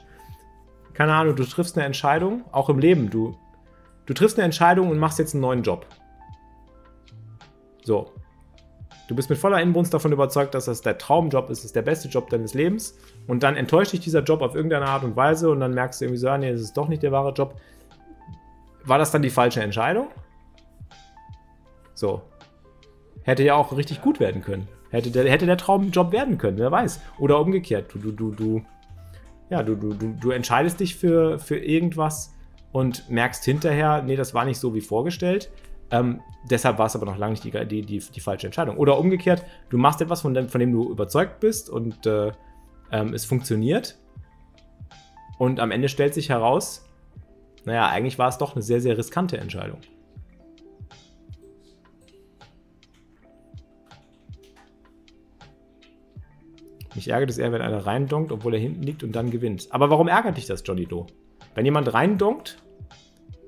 [0.93, 3.09] Keine Ahnung, du triffst eine Entscheidung, auch im Leben.
[3.09, 3.37] Du,
[4.05, 5.87] du triffst eine Entscheidung und machst jetzt einen neuen Job.
[7.83, 8.11] So.
[9.07, 12.07] Du bist mit voller Inbrunst davon überzeugt, dass das der Traumjob ist, ist der beste
[12.07, 12.97] Job deines Lebens.
[13.27, 16.05] Und dann enttäuscht dich dieser Job auf irgendeine Art und Weise und dann merkst du
[16.05, 17.55] irgendwie so, ah, nee, das ist doch nicht der wahre Job.
[18.85, 20.07] War das dann die falsche Entscheidung?
[21.93, 22.21] So.
[23.23, 24.67] Hätte ja auch richtig gut werden können.
[24.89, 27.01] Hätte der, hätte der Traumjob werden können, wer weiß.
[27.19, 27.93] Oder umgekehrt.
[27.93, 28.65] Du, du, du, du,
[29.49, 32.33] ja, du, du, du, du entscheidest dich für, für irgendwas
[32.71, 35.49] und merkst hinterher, nee, das war nicht so wie vorgestellt.
[35.93, 38.77] Ähm, deshalb war es aber noch lange nicht die, die, die, die, falsche Entscheidung.
[38.77, 42.31] Oder umgekehrt, du machst etwas, von dem, von dem du überzeugt bist und äh,
[42.91, 43.99] ähm, es funktioniert.
[45.37, 46.89] Und am Ende stellt sich heraus,
[47.65, 49.81] naja, eigentlich war es doch eine sehr, sehr riskante Entscheidung.
[56.95, 59.67] Mich ärgert es eher, wenn einer reindonkt, obwohl er hinten liegt und dann gewinnt.
[59.69, 61.05] Aber warum ärgert dich das, Johnny Doe?
[61.53, 62.62] Wenn jemand reindonkt,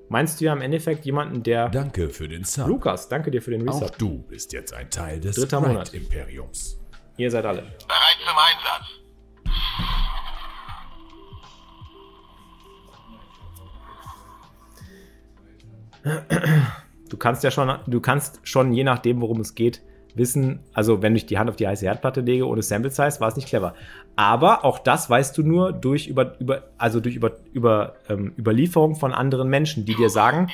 [0.10, 1.70] meinst du ja im Endeffekt jemanden, der.
[1.70, 2.68] Danke für den Sub.
[2.68, 3.84] Lukas, danke dir für den Resub.
[3.84, 5.94] Auch du bist jetzt ein Teil des Dritter Monat.
[5.94, 6.80] Imperiums.
[7.18, 7.62] Ihr seid alle.
[7.62, 8.86] Bereit zum Einsatz.
[17.10, 19.82] Du kannst ja schon, du kannst schon, je nachdem, worum es geht,
[20.16, 23.28] wissen, also wenn ich die Hand auf die heiße Herdplatte lege ohne Sample Size, war
[23.28, 23.76] es nicht clever.
[24.16, 28.96] Aber auch das weißt du nur durch über, über also durch über, über ähm, Überlieferung
[28.96, 30.48] von anderen Menschen, die dir sagen,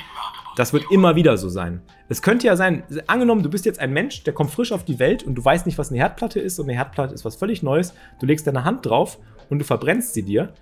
[0.56, 1.82] das wird immer wieder so sein.
[2.10, 5.00] Es könnte ja sein, angenommen, du bist jetzt ein Mensch, der kommt frisch auf die
[5.00, 7.64] Welt und du weißt nicht, was eine Herdplatte ist und eine Herdplatte ist was völlig
[7.64, 7.94] Neues.
[8.20, 9.18] Du legst deine Hand drauf
[9.50, 10.54] und du verbrennst sie dir.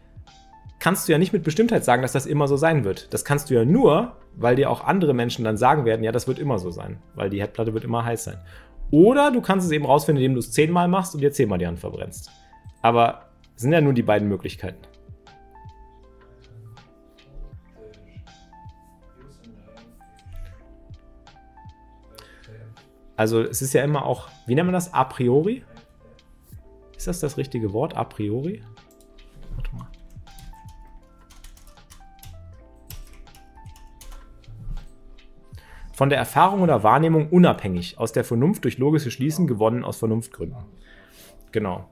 [0.79, 3.13] Kannst du ja nicht mit Bestimmtheit sagen, dass das immer so sein wird.
[3.13, 6.27] Das kannst du ja nur, weil dir auch andere Menschen dann sagen werden, ja, das
[6.27, 8.37] wird immer so sein, weil die Herdplatte wird immer heiß sein.
[8.91, 11.67] Oder du kannst es eben rausfinden, indem du es zehnmal machst und dir zehnmal die
[11.67, 12.31] Hand verbrennst.
[12.81, 14.81] Aber es sind ja nur die beiden Möglichkeiten.
[23.15, 24.93] Also es ist ja immer auch, wie nennt man das?
[24.93, 25.61] A priori?
[26.95, 27.97] Ist das das richtige Wort?
[27.97, 28.63] A priori?
[35.99, 40.63] Von der Erfahrung oder Wahrnehmung unabhängig, aus der Vernunft durch logische Schließen gewonnen aus Vernunftgründen.
[41.51, 41.89] Genau.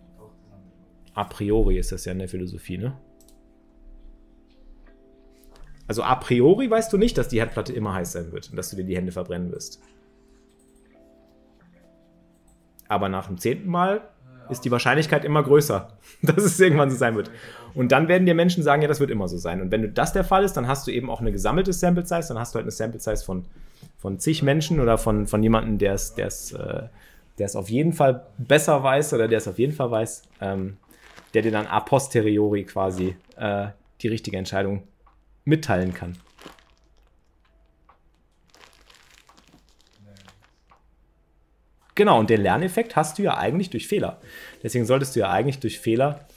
[1.14, 2.98] A priori ist das ja in der Philosophie, ne?
[5.88, 8.70] Also a priori weißt du nicht, dass die Herdplatte immer heiß sein wird und dass
[8.70, 9.84] du dir die Hände verbrennen wirst.
[12.88, 14.08] Aber nach dem zehnten Mal
[14.50, 15.88] ist die Wahrscheinlichkeit immer größer,
[16.22, 17.32] dass es irgendwann so sein wird.
[17.74, 19.62] Und dann werden dir Menschen sagen, ja, das wird immer so sein.
[19.62, 22.28] Und wenn das der Fall ist, dann hast du eben auch eine gesammelte Sample Size,
[22.30, 23.46] dann hast du halt eine Sample Size von,
[23.98, 26.84] von zig Menschen oder von, von jemandem, der es, der es, äh,
[27.38, 30.78] der es auf jeden Fall besser weiß oder der es auf jeden Fall weiß, ähm,
[31.34, 33.68] der dir dann a posteriori quasi äh,
[34.02, 34.84] die richtige Entscheidung
[35.46, 36.18] mitteilen kann.
[41.98, 44.22] Genau, und den Lerneffekt hast du ja eigentlich durch Fehler.
[44.62, 46.28] Deswegen solltest du ja eigentlich durch Fehler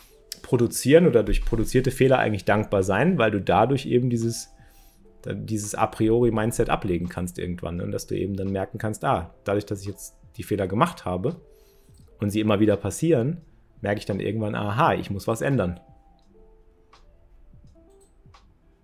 [0.40, 4.54] produzieren oder durch produzierte Fehler eigentlich dankbar sein, weil du dadurch eben dieses,
[5.26, 7.76] dieses a priori Mindset ablegen kannst irgendwann.
[7.76, 7.84] Ne?
[7.84, 11.04] Und dass du eben dann merken kannst, ah, dadurch, dass ich jetzt die Fehler gemacht
[11.04, 11.36] habe
[12.20, 13.42] und sie immer wieder passieren,
[13.82, 15.78] merke ich dann irgendwann, aha, ich muss was ändern.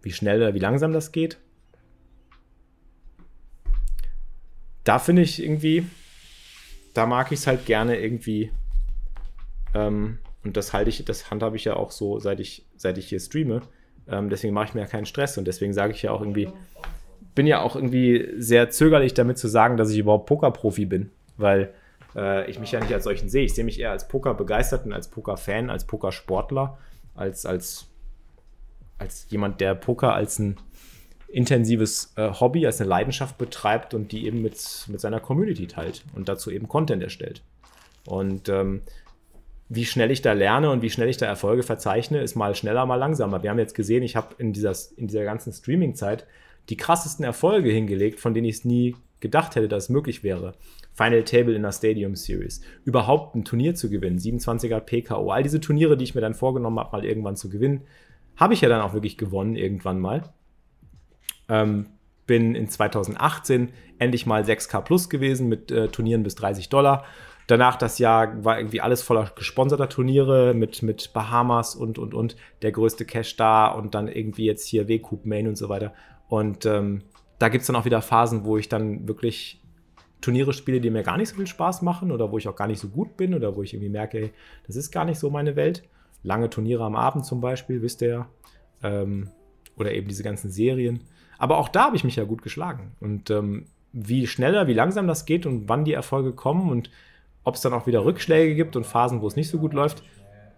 [0.03, 1.39] Wie schnell oder wie langsam das geht.
[4.85, 5.87] Da finde ich irgendwie,
[6.97, 8.51] da mag ich es halt gerne irgendwie.
[9.74, 13.09] Ähm, und das halte ich, das handhabe ich ja auch so, seit ich, seit ich
[13.09, 13.62] hier streame.
[14.09, 16.49] Ähm, deswegen mache ich mir ja keinen Stress und deswegen sage ich ja auch irgendwie,
[17.34, 21.74] bin ja auch irgendwie sehr zögerlich damit zu sagen, dass ich überhaupt Pokerprofi bin, weil
[22.14, 23.44] äh, ich mich ja nicht als solchen sehe.
[23.44, 26.78] Ich sehe mich eher als Pokerbegeisterten, als Pokerfan, als Pokersportler,
[27.14, 27.88] als, als,
[28.99, 30.57] als jemand, der Poker als ein
[31.29, 36.05] intensives äh, Hobby, als eine Leidenschaft betreibt und die eben mit, mit seiner Community teilt
[36.14, 37.43] und dazu eben Content erstellt.
[38.07, 38.83] Und ähm,
[39.68, 42.87] wie schnell ich da lerne und wie schnell ich da Erfolge verzeichne, ist mal schneller,
[42.87, 43.43] mal langsamer.
[43.43, 46.27] Wir haben jetzt gesehen, ich habe in dieser, in dieser ganzen Streaming-Zeit
[46.68, 50.55] die krassesten Erfolge hingelegt, von denen ich es nie gedacht hätte, dass es möglich wäre.
[50.95, 52.61] Final Table in der Stadium Series.
[52.85, 55.31] Überhaupt ein Turnier zu gewinnen, 27er PKO.
[55.31, 57.83] All diese Turniere, die ich mir dann vorgenommen habe, mal irgendwann zu gewinnen,
[58.37, 60.33] habe ich ja dann auch wirklich gewonnen, irgendwann mal.
[61.49, 61.86] Ähm,
[62.26, 67.05] bin in 2018 endlich mal 6K plus gewesen mit äh, Turnieren bis 30 Dollar.
[67.47, 72.36] Danach das Jahr war irgendwie alles voller gesponserter Turniere mit, mit Bahamas und, und, und
[72.62, 75.94] der größte Cash da und dann irgendwie jetzt hier W-Coup Main und so weiter.
[76.28, 77.03] Und ähm,
[77.38, 79.62] da gibt es dann auch wieder Phasen, wo ich dann wirklich
[80.20, 82.66] Turniere spiele, die mir gar nicht so viel Spaß machen oder wo ich auch gar
[82.66, 84.32] nicht so gut bin oder wo ich irgendwie merke, ey,
[84.66, 85.84] das ist gar nicht so meine Welt.
[86.24, 88.28] Lange Turniere am Abend zum Beispiel, wisst ihr ja.
[88.82, 89.30] Ähm,
[89.76, 91.05] oder eben diese ganzen Serien.
[91.39, 92.93] Aber auch da habe ich mich ja gut geschlagen.
[93.01, 96.91] Und ähm, wie schneller, wie langsam das geht und wann die Erfolge kommen und
[97.45, 100.03] ob es dann auch wieder Rückschläge gibt und Phasen, wo es nicht so gut läuft,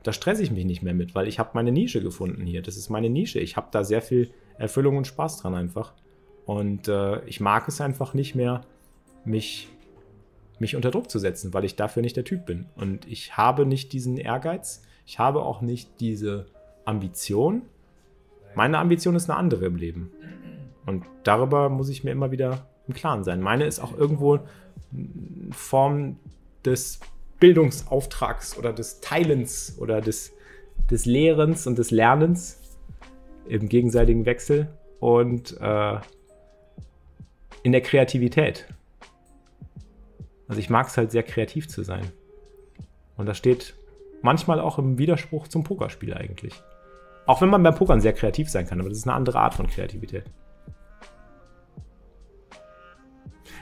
[0.03, 2.63] da stresse ich mich nicht mehr mit, weil ich habe meine Nische gefunden hier.
[2.63, 3.41] Das ist meine Nische.
[3.41, 5.93] Ich habe da sehr viel Erfüllung und Spaß dran einfach.
[6.47, 8.63] Und äh, ich mag es einfach nicht mehr,
[9.25, 9.69] mich,
[10.59, 12.67] mich unter Druck zu setzen, weil ich dafür nicht der Typ bin.
[12.75, 14.83] Und ich habe nicht diesen Ehrgeiz.
[15.05, 16.47] Ich habe auch nicht diese
[16.85, 17.63] Ambition.
[18.55, 20.11] Meine Ambition ist eine andere im Leben.
[20.89, 23.43] Und darüber muss ich mir immer wieder im Klaren sein.
[23.43, 24.39] Meine ist auch irgendwo
[24.91, 26.17] eine Form
[26.65, 27.01] des
[27.41, 30.33] Bildungsauftrags oder des Teilens oder des,
[30.91, 32.79] des Lehrens und des Lernens
[33.47, 34.69] im gegenseitigen Wechsel
[34.99, 35.99] und äh,
[37.63, 38.67] in der Kreativität.
[40.49, 42.11] Also ich mag es halt sehr kreativ zu sein.
[43.19, 43.75] Und das steht
[44.23, 46.55] manchmal auch im Widerspruch zum Pokerspiel eigentlich.
[47.27, 49.53] Auch wenn man beim Pokern sehr kreativ sein kann, aber das ist eine andere Art
[49.53, 50.25] von Kreativität.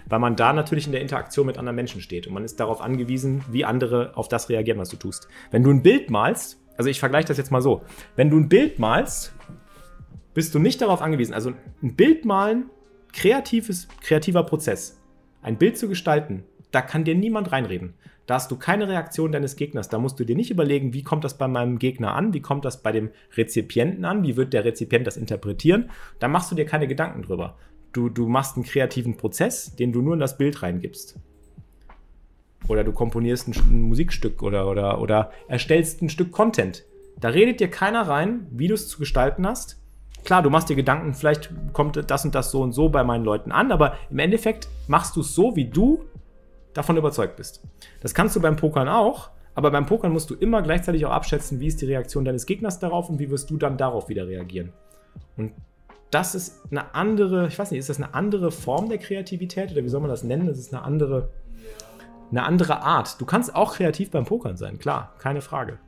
[0.08, 2.80] Weil man da natürlich in der Interaktion mit anderen Menschen steht und man ist darauf
[2.80, 5.28] angewiesen, wie andere auf das reagieren, was du tust.
[5.50, 7.82] Wenn du ein Bild malst, also ich vergleiche das jetzt mal so,
[8.14, 9.34] wenn du ein Bild malst,
[10.34, 11.32] bist du nicht darauf angewiesen.
[11.32, 11.52] Also
[11.82, 12.70] ein Bild malen,
[13.12, 15.00] kreatives, kreativer Prozess.
[15.40, 17.94] Ein Bild zu gestalten, da kann dir niemand reinreden.
[18.26, 19.88] Da hast du keine Reaktion deines Gegners.
[19.88, 22.64] Da musst du dir nicht überlegen, wie kommt das bei meinem Gegner an, wie kommt
[22.64, 25.90] das bei dem Rezipienten an, wie wird der Rezipient das interpretieren.
[26.18, 27.56] Da machst du dir keine Gedanken drüber.
[27.92, 31.18] Du, du machst einen kreativen Prozess, den du nur in das Bild reingibst.
[32.68, 36.84] Oder du komponierst ein, ein Musikstück oder, oder, oder erstellst ein Stück Content.
[37.18, 39.80] Da redet dir keiner rein, wie du es zu gestalten hast.
[40.24, 43.24] Klar, du machst dir Gedanken, vielleicht kommt das und das so und so bei meinen
[43.24, 46.04] Leuten an, aber im Endeffekt machst du es so, wie du
[46.74, 47.62] davon überzeugt bist.
[48.00, 51.60] Das kannst du beim Pokern auch, aber beim Pokern musst du immer gleichzeitig auch abschätzen,
[51.60, 54.72] wie ist die Reaktion deines Gegners darauf und wie wirst du dann darauf wieder reagieren.
[55.36, 55.52] Und
[56.10, 59.82] das ist eine andere, ich weiß nicht, ist das eine andere Form der Kreativität oder
[59.82, 60.46] wie soll man das nennen?
[60.46, 61.30] Das ist eine andere,
[62.30, 63.20] eine andere Art.
[63.20, 65.78] Du kannst auch kreativ beim Pokern sein, klar, keine Frage.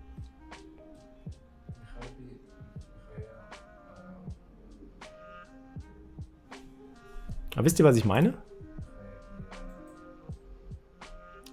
[7.54, 8.34] Aber wisst ihr, was ich meine?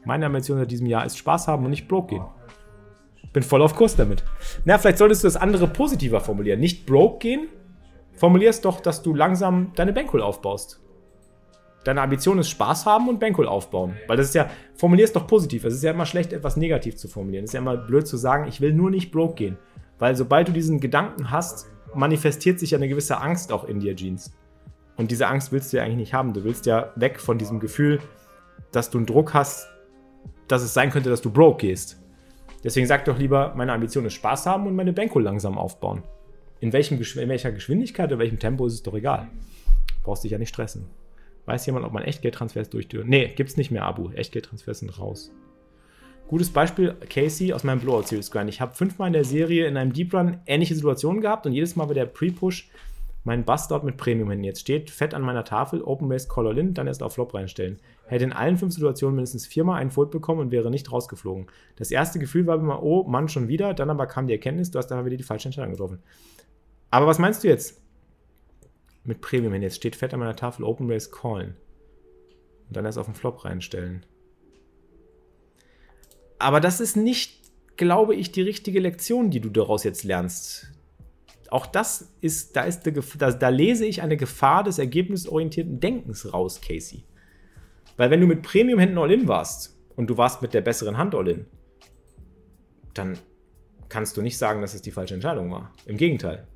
[0.06, 2.26] Meine Ambition seit diesem Jahr ist Spaß haben und nicht broke gehen.
[3.34, 4.24] Bin voll auf Kurs damit.
[4.66, 6.60] Na, vielleicht solltest du das andere positiver formulieren.
[6.60, 7.50] Nicht broke gehen.
[8.16, 10.82] Formulier es doch, dass du langsam deine Bankroll aufbaust.
[11.84, 13.96] Deine Ambition ist Spaß haben und Bankroll aufbauen.
[14.08, 15.66] Weil das ist ja, formulier es doch positiv.
[15.66, 17.44] Es ist ja immer schlecht, etwas negativ zu formulieren.
[17.44, 19.58] Es ist ja immer blöd zu sagen, ich will nur nicht broke gehen.
[20.00, 23.96] Weil sobald du diesen Gedanken hast, manifestiert sich ja eine gewisse Angst auch in dir,
[23.96, 24.34] Jeans.
[24.98, 26.34] Und diese Angst willst du ja eigentlich nicht haben.
[26.34, 28.00] Du willst ja weg von diesem Gefühl,
[28.72, 29.68] dass du einen Druck hast,
[30.48, 32.02] dass es sein könnte, dass du broke gehst.
[32.64, 36.02] Deswegen sag doch lieber, meine Ambition ist Spaß haben und meine Bankroll langsam aufbauen.
[36.66, 39.28] In, welchem, in welcher Geschwindigkeit oder welchem Tempo ist es doch egal.
[40.02, 40.88] Brauchst dich ja nicht stressen.
[41.46, 43.08] Weiß jemand, ob man Echtgeldtransfers durchführt?
[43.08, 44.10] Nee, gibt's nicht mehr, Abu.
[44.10, 45.32] Echtgeldtransfers sind raus.
[46.28, 48.50] Gutes Beispiel, Casey aus meinem Blowout Series Grind.
[48.50, 51.76] Ich habe fünfmal in der Serie in einem Deep Run ähnliche Situationen gehabt und jedes
[51.76, 52.68] Mal bei der Pre-Push
[53.26, 54.44] mein Bass dort mit Premium hin.
[54.44, 57.36] Jetzt steht fett an meiner Tafel, Open Race Call All In, dann erst auf Flop
[57.36, 57.80] reinstellen.
[58.08, 61.46] Hätte in allen fünf Situationen mindestens viermal einen Fold bekommen und wäre nicht rausgeflogen.
[61.76, 63.76] Das erste Gefühl war immer, oh Mann, schon wieder.
[63.76, 66.00] Dann aber kam die Erkenntnis, du hast da wieder die falsche Entscheidung getroffen.
[66.96, 67.82] Aber was meinst du jetzt?
[69.04, 69.62] Mit Premium hin.
[69.62, 71.56] Jetzt steht fett an meiner Tafel Open Race Callen.
[72.68, 74.06] Und dann erst auf den Flop reinstellen.
[76.40, 80.72] Aber das ist nicht, glaube ich, die richtige Lektion, die du daraus jetzt lernst
[81.50, 86.60] auch das ist, da, ist da, da lese ich eine Gefahr des ergebnisorientierten Denkens raus,
[86.62, 87.06] Casey.
[87.98, 91.46] Weil wenn du mit Premium-Händen All-In warst und du warst mit der besseren Hand All-In,
[92.94, 93.18] dann
[93.90, 95.72] kannst du nicht sagen, dass es die falsche Entscheidung war.
[95.86, 96.48] Im Gegenteil.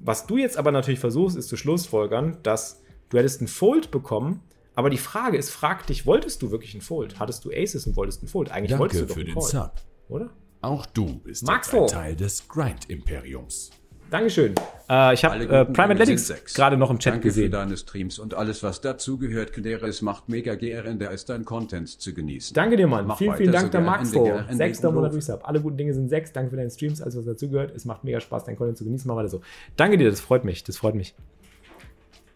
[0.00, 4.42] Was du jetzt aber natürlich versuchst, ist zu schlussfolgern, dass du hättest einen Fold bekommen,
[4.74, 7.18] aber die Frage ist, frag dich, wolltest du wirklich einen Fold?
[7.18, 8.50] Hattest du Aces und wolltest einen Fold?
[8.50, 9.72] Eigentlich Danke wolltest du doch für einen den Call, Sub.
[10.08, 10.30] oder?
[10.62, 11.86] Auch du bist jetzt ein?
[11.86, 13.70] Teil des Grind-Imperiums.
[14.10, 14.54] Dankeschön.
[14.88, 17.44] Äh, ich habe äh, Prime Athletics gerade noch im Chat Danke gesehen.
[17.44, 19.56] für deine Streams und alles, was dazugehört.
[19.56, 22.54] Es macht mega GRND, als dein Content zu genießen.
[22.54, 23.06] Danke dir, Mann.
[23.06, 23.80] Mach vielen, vielen Dank, der.
[23.80, 24.26] Maxo.
[24.26, 25.12] Ende, Sechster Monat.
[25.12, 25.40] Resub.
[25.44, 26.32] Alle guten Dinge sind sechs.
[26.32, 27.74] Danke für deine Streams, alles, was dazugehört.
[27.74, 29.08] Es macht mega Spaß, dein Content zu genießen.
[29.08, 29.40] Mach weiter so.
[29.76, 30.64] Danke dir, das freut mich.
[30.64, 31.14] Das freut mich.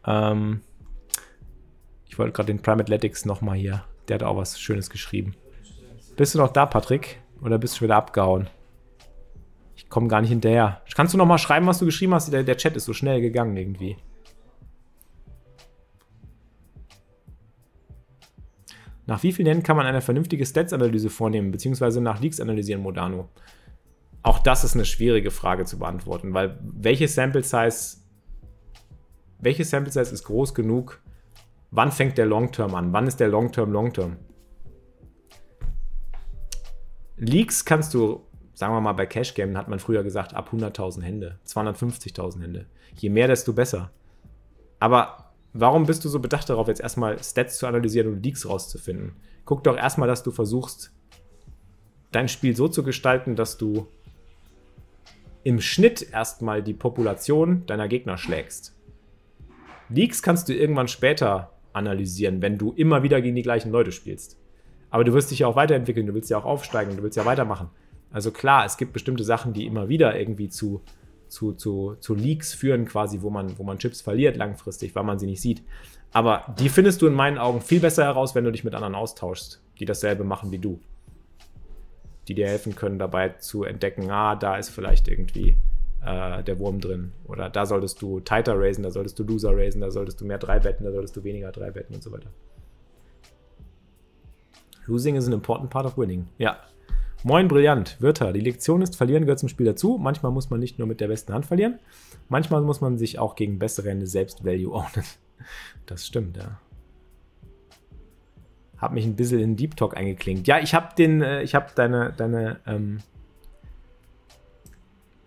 [0.07, 0.61] Ähm,
[2.09, 3.85] ich wollte gerade den Prime Athletics nochmal hier.
[4.09, 5.35] Der hat auch was Schönes geschrieben.
[6.17, 7.19] Bist du noch da, Patrick?
[7.43, 8.49] Oder bist du schon wieder abgehauen?
[9.85, 10.83] Ich komme gar nicht hinterher.
[10.95, 12.33] Kannst du nochmal schreiben, was du geschrieben hast?
[12.33, 13.97] Der, der Chat ist so schnell gegangen irgendwie.
[19.07, 23.29] Nach wie vielen Händen kann man eine vernünftige Stats-Analyse vornehmen, beziehungsweise nach Leaks analysieren, Modano?
[24.23, 27.99] Auch das ist eine schwierige Frage zu beantworten, weil welche Sample Size,
[29.39, 31.03] welche Sample Size ist groß genug?
[31.71, 32.93] Wann fängt der Long-Term an?
[32.93, 34.17] Wann ist der Long-Term Long-Term?
[37.17, 41.03] Leaks kannst du, sagen wir mal, bei Cash Game hat man früher gesagt, ab 100.000
[41.03, 42.67] Hände, 250.000 Hände.
[42.95, 43.91] Je mehr, desto besser.
[44.79, 49.17] Aber warum bist du so bedacht darauf, jetzt erstmal Stats zu analysieren und Leaks rauszufinden?
[49.45, 50.93] Guck doch erstmal, dass du versuchst,
[52.13, 53.89] dein Spiel so zu gestalten, dass du
[55.43, 58.75] im Schnitt erstmal die Population deiner Gegner schlägst.
[59.91, 64.39] Leaks kannst du irgendwann später analysieren, wenn du immer wieder gegen die gleichen Leute spielst.
[64.91, 67.27] Aber du wirst dich ja auch weiterentwickeln, du willst ja auch aufsteigen, du willst ja
[67.27, 67.69] weitermachen.
[68.15, 70.83] Also klar, es gibt bestimmte Sachen, die immer wieder irgendwie zu,
[71.27, 75.19] zu, zu, zu Leaks führen, quasi, wo man, wo man Chips verliert langfristig, weil man
[75.19, 75.65] sie nicht sieht.
[76.13, 78.95] Aber die findest du in meinen Augen viel besser heraus, wenn du dich mit anderen
[78.95, 80.79] austauschst, die dasselbe machen wie du.
[82.29, 85.57] Die dir helfen können, dabei zu entdecken, ah, da ist vielleicht irgendwie
[86.07, 87.11] äh, der Wurm drin.
[87.27, 90.39] Oder da solltest du tighter raisen, da solltest du loser raisen, da solltest du mehr
[90.39, 92.31] drei betten, da solltest du weniger drei betten und so weiter.
[94.87, 96.29] Losing is an important part of winning.
[96.39, 96.59] Ja.
[97.27, 97.97] Moin, brillant.
[98.03, 98.35] Wirter.
[98.35, 99.97] Die Lektion ist, verlieren gehört zum Spiel dazu.
[99.99, 101.79] Manchmal muss man nicht nur mit der besten Hand verlieren.
[102.29, 105.05] Manchmal muss man sich auch gegen bessere Hände selbst Value ownen.
[105.87, 106.61] Das stimmt, ja.
[108.79, 110.47] Hab mich ein bisschen in Deep Talk eingeklinkt.
[110.47, 112.99] Ja, ich habe den, äh, ich habe deine, deine, ähm,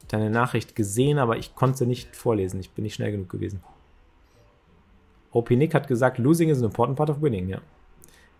[0.07, 2.59] deine Nachricht gesehen, aber ich konnte sie nicht vorlesen.
[2.59, 3.61] Ich bin nicht schnell genug gewesen.
[5.31, 7.59] OP Nick hat gesagt, losing is an important part of winning, ja.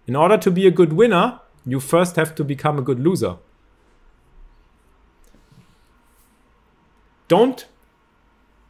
[0.06, 3.40] In order to be a good winner, you first have to become a good loser.
[7.30, 7.68] Don't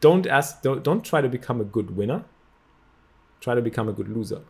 [0.01, 2.25] don't ask don't, don't try to become a good winner.
[3.39, 4.41] Try to become a good loser.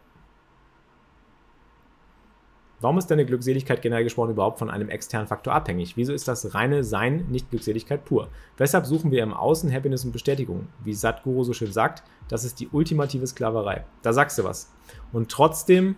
[2.79, 5.97] Warum ist deine Glückseligkeit generell gesprochen überhaupt von einem externen Faktor abhängig?
[5.97, 8.29] Wieso ist das reine Sein nicht Glückseligkeit pur?
[8.57, 10.67] Weshalb suchen wir im Außen Happiness und Bestätigung?
[10.83, 13.83] Wie Sadhguru so schön sagt, das ist die ultimative Sklaverei.
[14.03, 14.71] Da sagst du was.
[15.11, 15.95] Und trotzdem,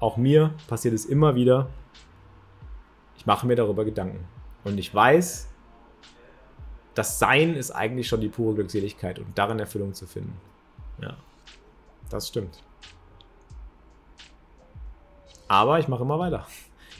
[0.00, 1.68] auch mir passiert es immer wieder,
[3.16, 4.24] ich mache mir darüber Gedanken.
[4.64, 5.48] Und ich weiß,
[6.96, 10.40] das Sein ist eigentlich schon die pure Glückseligkeit und darin Erfüllung zu finden.
[11.00, 11.16] Ja,
[12.10, 12.62] das stimmt.
[15.46, 16.46] Aber ich mache immer weiter.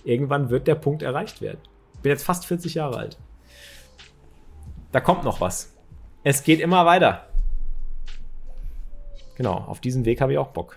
[0.05, 1.61] Irgendwann wird der Punkt erreicht werden.
[1.94, 3.18] Ich bin jetzt fast 40 Jahre alt.
[4.92, 5.74] Da kommt noch was.
[6.22, 7.26] Es geht immer weiter.
[9.36, 10.76] Genau, auf diesen Weg habe ich auch Bock.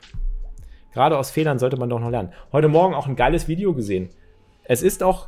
[0.94, 2.34] Gerade aus Fehlern sollte man doch noch lernen.
[2.54, 4.10] Heute Morgen auch ein geiles Video gesehen.
[4.64, 5.28] Es ist auch,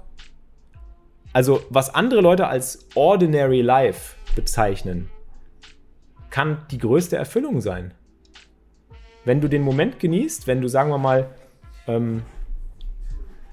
[1.33, 5.09] also was andere Leute als ordinary life bezeichnen,
[6.29, 7.93] kann die größte Erfüllung sein.
[9.25, 11.29] Wenn du den Moment genießt, wenn du, sagen wir mal,
[11.87, 12.23] ähm,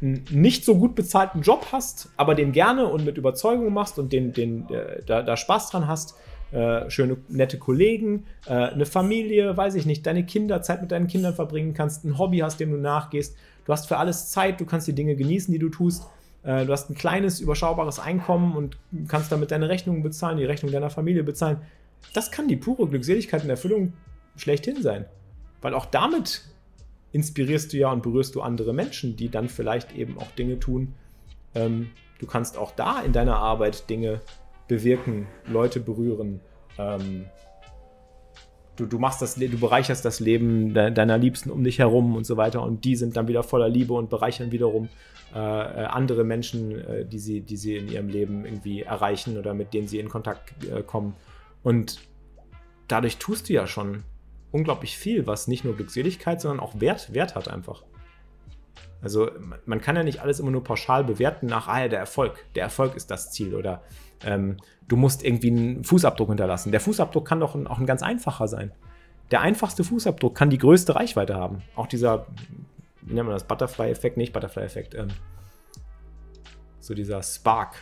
[0.01, 4.13] einen nicht so gut bezahlten Job hast, aber den gerne und mit Überzeugung machst und
[4.13, 6.15] den, den, äh, da, da, Spaß dran hast,
[6.53, 11.09] äh, schöne, nette Kollegen, äh, eine Familie, weiß ich nicht, deine Kinder, Zeit mit deinen
[11.09, 13.37] Kindern verbringen kannst, ein Hobby hast, dem du nachgehst.
[13.65, 16.05] Du hast für alles Zeit, du kannst die Dinge genießen, die du tust.
[16.43, 18.77] Äh, du hast ein kleines, überschaubares Einkommen und
[19.09, 21.59] kannst damit deine Rechnungen bezahlen, die Rechnung deiner Familie bezahlen.
[22.15, 23.93] Das kann die pure Glückseligkeit und Erfüllung
[24.37, 25.07] schlechthin sein.
[25.61, 26.43] Weil auch damit
[27.13, 30.95] inspirierst du ja und berührst du andere Menschen, die dann vielleicht eben auch Dinge tun.
[31.55, 34.21] Ähm, du kannst auch da in deiner Arbeit Dinge
[34.69, 36.41] bewirken, Leute berühren.
[36.79, 37.25] Ähm,
[38.77, 42.25] du, du machst das, du bereicherst das Leben de deiner Liebsten um dich herum und
[42.25, 44.89] so weiter und die sind dann wieder voller Liebe und bereichern wiederum
[45.35, 49.53] äh, äh, andere Menschen, äh, die, sie, die sie in ihrem Leben irgendwie erreichen oder
[49.53, 51.15] mit denen sie in Kontakt äh, kommen.
[51.63, 52.01] Und
[52.89, 54.05] dadurch tust du ja schon
[54.53, 57.83] unglaublich viel, was nicht nur Glückseligkeit, sondern auch Wert, Wert hat einfach.
[59.01, 59.31] Also
[59.67, 62.65] man kann ja nicht alles immer nur pauschal bewerten nach, ah ja, der Erfolg, der
[62.65, 63.83] Erfolg ist das Ziel oder
[64.25, 64.57] ähm,
[64.89, 66.73] du musst irgendwie einen Fußabdruck hinterlassen.
[66.73, 68.73] Der Fußabdruck kann doch ein, auch ein ganz einfacher sein.
[69.31, 71.63] Der einfachste Fußabdruck kann die größte Reichweite haben.
[71.77, 72.27] Auch dieser,
[73.03, 75.09] wie nennt man das, Butterfly-Effekt, nicht Butterfly-Effekt, ähm,
[76.81, 77.77] so dieser Spark.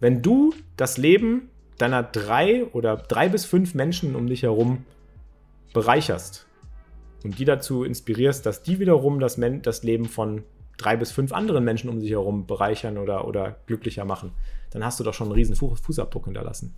[0.00, 4.84] Wenn du das Leben deiner drei oder drei bis fünf Menschen um dich herum
[5.72, 6.46] bereicherst
[7.24, 10.42] und die dazu inspirierst, dass die wiederum das, Men das Leben von
[10.76, 14.32] drei bis fünf anderen Menschen um sich herum bereichern oder, oder glücklicher machen,
[14.70, 16.74] dann hast du doch schon einen riesen Fußabdruck hinterlassen.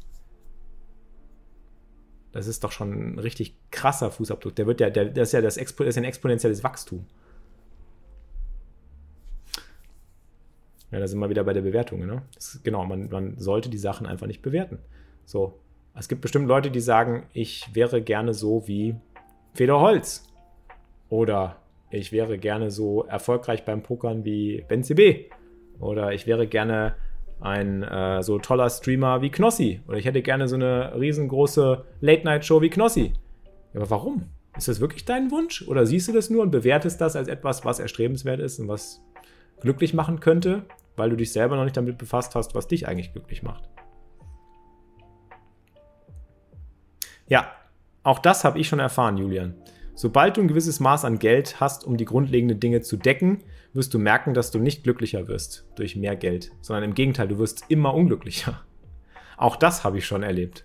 [2.33, 4.55] Das ist doch schon ein richtig krasser Fußabdruck.
[4.57, 7.07] Der wird ja, der, das ist ja das, Expo, das ist ein exponentielles Wachstum.
[10.91, 12.07] Ja, da sind wir wieder bei der Bewertung.
[12.07, 12.23] Ne?
[12.35, 14.79] Das, genau, man, man sollte die Sachen einfach nicht bewerten.
[15.25, 15.59] So.
[15.95, 18.95] Es gibt bestimmt Leute, die sagen, ich wäre gerne so wie
[19.55, 20.29] Feder Holz.
[21.09, 21.57] Oder
[21.91, 25.31] ich wäre gerne so erfolgreich beim Pokern wie Ben CB.
[25.81, 26.95] Oder ich wäre gerne
[27.41, 29.81] ein äh, so toller Streamer wie Knossi.
[29.87, 33.13] Oder ich hätte gerne so eine riesengroße Late-Night-Show wie Knossi.
[33.75, 34.25] Aber warum?
[34.57, 35.67] Ist das wirklich dein Wunsch?
[35.69, 39.03] Oder siehst du das nur und bewertest das als etwas, was erstrebenswert ist und was
[39.61, 40.65] glücklich machen könnte?
[40.99, 43.69] weil du dich selber noch nicht damit befasst hast, was dich eigentlich glücklich macht.
[47.29, 47.53] Ja,
[48.03, 49.55] auch das habe ich schon erfahren, Julian.
[49.99, 53.43] Sobald du ein gewisses Maß an Geld hast, um die grundlegenden Dinge zu decken,
[53.73, 57.39] wirst du merken, dass du nicht glücklicher wirst durch mehr Geld, sondern im Gegenteil, du
[57.39, 58.63] wirst immer unglücklicher.
[59.37, 60.65] Auch das habe ich schon erlebt.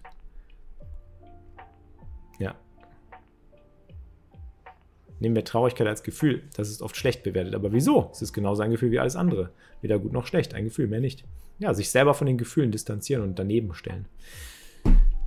[5.23, 6.43] nehmen wir Traurigkeit als Gefühl.
[6.55, 7.55] Das ist oft schlecht bewertet.
[7.55, 8.09] Aber wieso?
[8.11, 9.49] Es ist genauso ein Gefühl wie alles andere.
[9.81, 10.53] Weder gut noch schlecht.
[10.53, 11.23] Ein Gefühl, mehr nicht.
[11.57, 14.05] Ja, sich selber von den Gefühlen distanzieren und daneben stellen.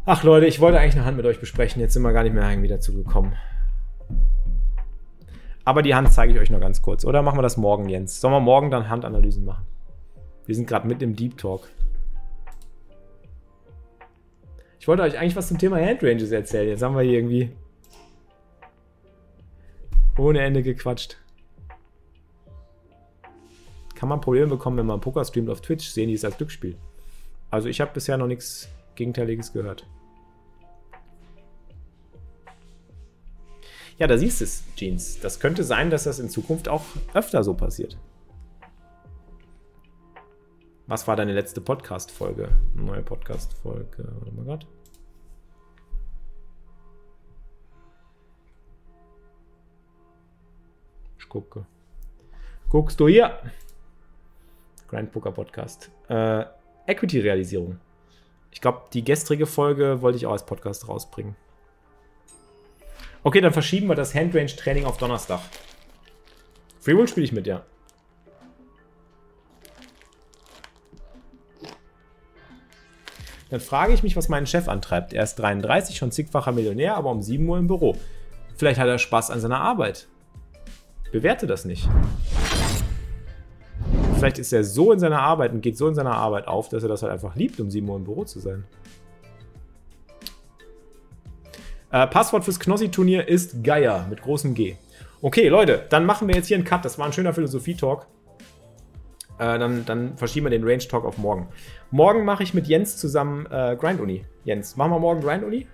[0.04, 1.80] Ach Leute, ich wollte eigentlich eine Hand mit euch besprechen.
[1.80, 3.32] Jetzt sind wir gar nicht mehr irgendwie dazu gekommen.
[5.66, 7.04] Aber die Hand zeige ich euch noch ganz kurz.
[7.04, 8.20] Oder machen wir das morgen, Jens?
[8.20, 9.66] Sollen wir morgen dann Handanalysen machen?
[10.46, 11.68] Wir sind gerade mit im Deep Talk.
[14.78, 16.68] Ich wollte euch eigentlich was zum Thema Handranges erzählen.
[16.68, 17.50] Jetzt haben wir hier irgendwie
[20.16, 21.16] ohne Ende gequatscht.
[23.96, 25.88] Kann man Probleme bekommen, wenn man Poker streamt auf Twitch?
[25.88, 26.76] Sehen die es als Glücksspiel?
[27.50, 29.84] Also ich habe bisher noch nichts Gegenteiliges gehört.
[33.98, 35.20] Ja, da siehst du es, Jeans.
[35.20, 36.84] Das könnte sein, dass das in Zukunft auch
[37.14, 37.96] öfter so passiert.
[40.86, 42.50] Was war deine letzte Podcast-Folge?
[42.74, 44.06] Neue Podcast-Folge.
[44.18, 44.66] Warte mal gerade.
[51.18, 51.66] Ich gucke.
[52.68, 53.38] Guckst du hier?
[54.88, 55.90] Grand Poker Podcast.
[56.08, 56.44] Äh,
[56.86, 57.80] Equity-Realisierung.
[58.52, 61.34] Ich glaube, die gestrige Folge wollte ich auch als Podcast rausbringen.
[63.26, 65.40] Okay, dann verschieben wir das Handrange-Training auf Donnerstag.
[66.78, 67.64] Freewood spiele ich mit, ja.
[73.50, 75.12] Dann frage ich mich, was meinen Chef antreibt.
[75.12, 77.96] Er ist 33, schon zigfacher Millionär, aber um 7 Uhr im Büro.
[78.54, 80.06] Vielleicht hat er Spaß an seiner Arbeit.
[81.10, 81.88] Bewerte das nicht.
[84.18, 86.84] Vielleicht ist er so in seiner Arbeit und geht so in seiner Arbeit auf, dass
[86.84, 88.66] er das halt einfach liebt, um 7 Uhr im Büro zu sein.
[91.90, 94.76] Äh, Passwort fürs Knossi-Turnier ist Geier mit großem G.
[95.22, 96.84] Okay, Leute, dann machen wir jetzt hier einen Cut.
[96.84, 98.06] Das war ein schöner Philosophie-Talk.
[99.38, 101.48] Äh, dann, dann, verschieben wir den Range Talk auf morgen.
[101.90, 104.24] Morgen mache ich mit Jens zusammen äh, Grind Uni.
[104.44, 105.66] Jens, machen wir morgen Grind Uni?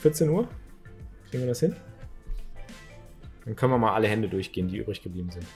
[0.00, 0.48] 14 Uhr?
[1.30, 1.76] Kriegen wir das hin?
[3.44, 5.46] Dann können wir mal alle Hände durchgehen, die übrig geblieben sind.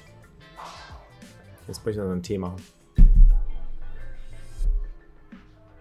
[1.66, 2.56] Jetzt möchte ich noch ein Thema.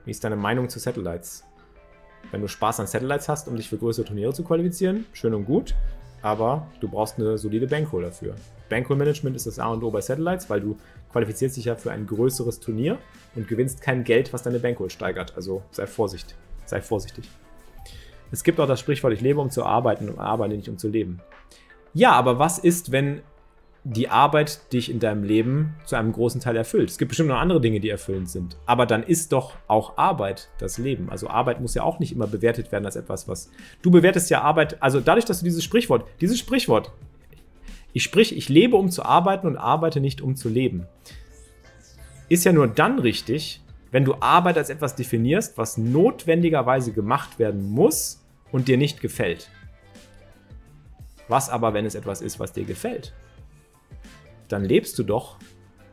[0.06, 1.47] Wie ist deine Meinung zu Satellites?
[2.32, 5.46] Wenn du Spaß an Satellites hast, um dich für größere Turniere zu qualifizieren, schön und
[5.46, 5.76] gut,
[6.22, 8.36] aber du brauchst eine solide Bankroll dafür.
[8.70, 10.78] Bankroll-Management ist das A und O bei Satellites, weil du
[11.12, 12.98] qualifizierst dich ja für ein größeres Turnier
[13.36, 15.34] und gewinnst kein Geld, was deine Bankroll steigert.
[15.36, 16.36] Also sei vorsichtig.
[16.66, 17.30] Sei vorsichtig.
[18.30, 20.90] Es gibt auch das Sprichwort, ich lebe um zu arbeiten und arbeite nicht um zu
[20.90, 21.22] leben.
[21.94, 23.22] Ja, aber was ist, wenn
[23.90, 26.90] die Arbeit dich in deinem Leben zu einem großen Teil erfüllt.
[26.90, 28.58] Es gibt bestimmt noch andere Dinge, die erfüllend sind.
[28.66, 31.10] Aber dann ist doch auch Arbeit das Leben.
[31.10, 33.50] Also Arbeit muss ja auch nicht immer bewertet werden als etwas, was.
[33.82, 36.92] Du bewertest ja Arbeit, also dadurch, dass du dieses Sprichwort, dieses Sprichwort,
[37.94, 40.86] ich sprich, ich lebe, um zu arbeiten und arbeite nicht, um zu leben,
[42.28, 43.62] ist ja nur dann richtig,
[43.92, 48.22] wenn du Arbeit als etwas definierst, was notwendigerweise gemacht werden muss
[48.52, 49.50] und dir nicht gefällt.
[51.30, 53.14] Was aber, wenn es etwas ist, was dir gefällt?
[54.48, 55.38] Dann lebst du doch,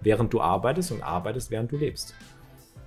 [0.00, 2.14] während du arbeitest und arbeitest, während du lebst.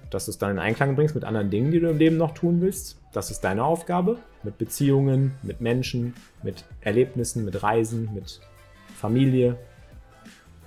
[0.09, 2.33] Dass du es dann in Einklang bringst mit anderen Dingen, die du im Leben noch
[2.33, 4.19] tun willst, das ist deine Aufgabe.
[4.43, 6.13] Mit Beziehungen, mit Menschen,
[6.43, 8.39] mit Erlebnissen, mit Reisen, mit
[8.95, 9.57] Familie.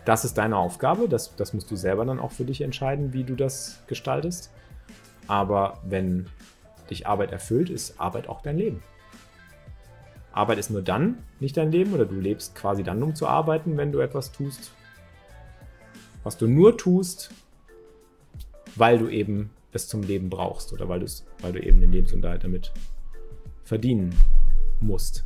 [0.04, 1.08] Das ist deine Aufgabe.
[1.08, 4.50] Das, das musst du selber dann auch für dich entscheiden, wie du das gestaltest.
[5.28, 6.26] Aber wenn
[6.90, 8.82] dich Arbeit erfüllt, ist Arbeit auch dein Leben.
[10.32, 13.76] Arbeit ist nur dann nicht dein Leben oder du lebst quasi dann, um zu arbeiten,
[13.76, 14.72] wenn du etwas tust,
[16.22, 17.30] was du nur tust,
[18.76, 21.04] weil du eben es zum Leben brauchst oder weil,
[21.40, 22.72] weil du eben den Lebensunterhalt damit
[23.64, 24.14] verdienen
[24.80, 25.24] musst.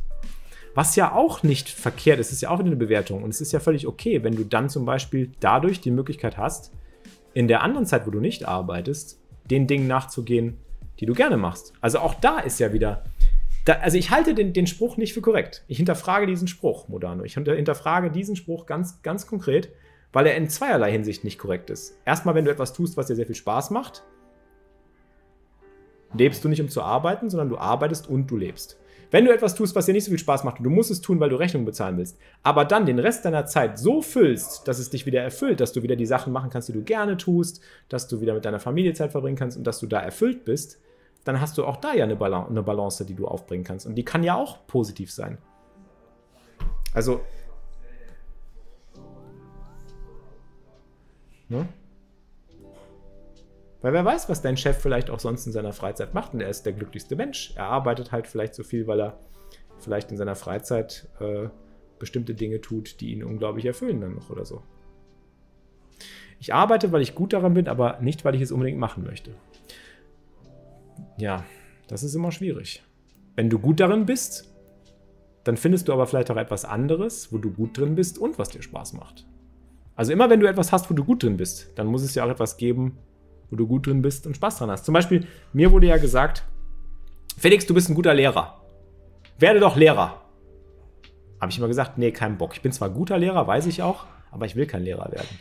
[0.75, 3.23] Was ja auch nicht verkehrt ist, ist ja auch eine Bewertung.
[3.23, 6.73] Und es ist ja völlig okay, wenn du dann zum Beispiel dadurch die Möglichkeit hast,
[7.33, 9.19] in der anderen Zeit, wo du nicht arbeitest,
[9.49, 10.57] den Dingen nachzugehen,
[10.99, 11.73] die du gerne machst.
[11.81, 13.05] Also auch da ist ja wieder.
[13.63, 15.63] Da, also ich halte den, den Spruch nicht für korrekt.
[15.67, 17.23] Ich hinterfrage diesen Spruch, Modano.
[17.23, 19.69] Ich hinterfrage diesen Spruch ganz, ganz konkret
[20.15, 21.99] weil er in zweierlei Hinsicht nicht korrekt ist.
[22.05, 24.01] Erstmal, wenn du etwas tust, was dir sehr viel Spaß macht,
[26.17, 28.79] lebst du nicht, um zu arbeiten, sondern du arbeitest und du lebst.
[29.11, 31.01] Wenn du etwas tust, was dir nicht so viel Spaß macht und du musst es
[31.01, 34.79] tun, weil du Rechnungen bezahlen willst, aber dann den Rest deiner Zeit so füllst, dass
[34.79, 37.59] es dich wieder erfüllt, dass du wieder die Sachen machen kannst, die du gerne tust,
[37.89, 40.79] dass du wieder mit deiner Familie Zeit verbringen kannst und dass du da erfüllt bist,
[41.25, 43.85] dann hast du auch da ja eine Balance, eine Balance die du aufbringen kannst.
[43.85, 45.39] Und die kann ja auch positiv sein.
[46.93, 47.19] Also
[51.49, 51.67] Ne?
[53.81, 56.33] Weil wer weiß, was dein Chef vielleicht auch sonst in seiner Freizeit macht.
[56.33, 57.53] Und er ist der glücklichste Mensch.
[57.55, 59.19] Er arbeitet halt vielleicht so viel, weil er
[59.77, 61.49] vielleicht in seiner Freizeit äh,
[61.99, 64.63] bestimmte Dinge tut, die ihn unglaublich erfüllen dann noch oder so.
[66.39, 69.35] Ich arbeite, weil ich gut daran bin, aber nicht, weil ich es unbedingt machen möchte.
[71.17, 71.45] Ja,
[71.87, 72.83] das ist immer schwierig.
[73.35, 74.53] Wenn du gut darin bist,
[75.43, 78.49] dann findest du aber vielleicht auch etwas anderes, wo du gut drin bist und was
[78.49, 79.25] dir Spaß macht.
[79.95, 82.25] Also immer wenn du etwas hast, wo du gut drin bist, dann muss es ja
[82.25, 82.97] auch etwas geben,
[83.49, 84.85] wo du gut drin bist und Spaß dran hast.
[84.85, 86.43] Zum Beispiel, mir wurde ja gesagt,
[87.37, 88.61] Felix, du bist ein guter Lehrer.
[89.39, 90.21] Werde doch Lehrer.
[91.39, 92.53] Habe ich immer gesagt, nee, kein Bock.
[92.53, 95.39] Ich bin zwar guter Lehrer, weiß ich auch, aber ich will kein Lehrer werden.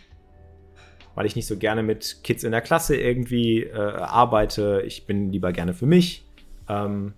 [1.15, 4.83] Weil ich nicht so gerne mit Kids in der Klasse irgendwie äh, arbeite.
[4.85, 6.27] Ich bin lieber gerne für mich.
[6.69, 7.15] Ähm,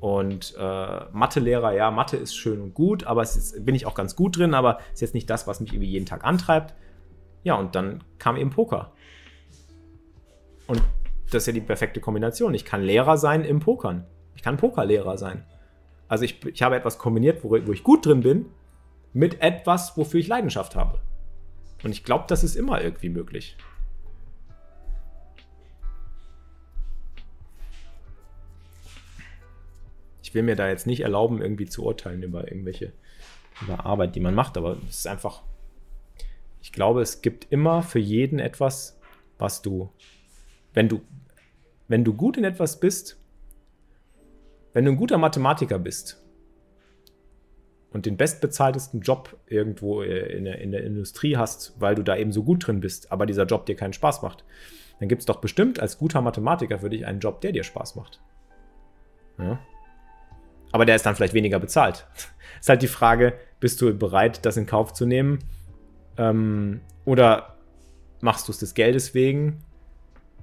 [0.00, 3.94] und äh, Mathelehrer, ja, Mathe ist schön und gut, aber es ist, bin ich auch
[3.94, 6.74] ganz gut drin, aber ist jetzt nicht das, was mich irgendwie jeden Tag antreibt.
[7.42, 8.92] Ja, und dann kam eben Poker.
[10.66, 10.82] Und
[11.30, 12.54] das ist ja die perfekte Kombination.
[12.54, 14.06] Ich kann Lehrer sein im Pokern.
[14.36, 15.44] Ich kann Pokerlehrer sein.
[16.06, 18.46] Also ich, ich habe etwas kombiniert, wo, wo ich gut drin bin,
[19.12, 21.00] mit etwas, wofür ich Leidenschaft habe.
[21.82, 23.56] Und ich glaube, das ist immer irgendwie möglich.
[30.28, 32.92] Ich will mir da jetzt nicht erlauben, irgendwie zu urteilen über irgendwelche
[33.62, 35.42] über Arbeit, die man macht, aber es ist einfach,
[36.60, 39.00] ich glaube, es gibt immer für jeden etwas,
[39.38, 39.90] was du,
[40.74, 41.00] wenn du,
[41.88, 43.18] wenn du gut in etwas bist,
[44.74, 46.22] wenn du ein guter Mathematiker bist,
[47.90, 52.18] und den bestbezahltesten Job irgendwo äh, in der, in der Industrie hast, weil du da
[52.18, 54.44] eben so gut drin bist, aber dieser Job dir keinen Spaß macht,
[55.00, 57.96] dann gibt es doch bestimmt als guter Mathematiker für dich einen Job, der dir Spaß
[57.96, 58.20] macht.
[59.38, 59.58] Ja.
[60.72, 62.06] Aber der ist dann vielleicht weniger bezahlt.
[62.60, 65.38] ist halt die Frage, bist du bereit, das in Kauf zu nehmen?
[66.16, 67.56] Ähm, oder
[68.20, 69.58] machst du es des Geldes wegen,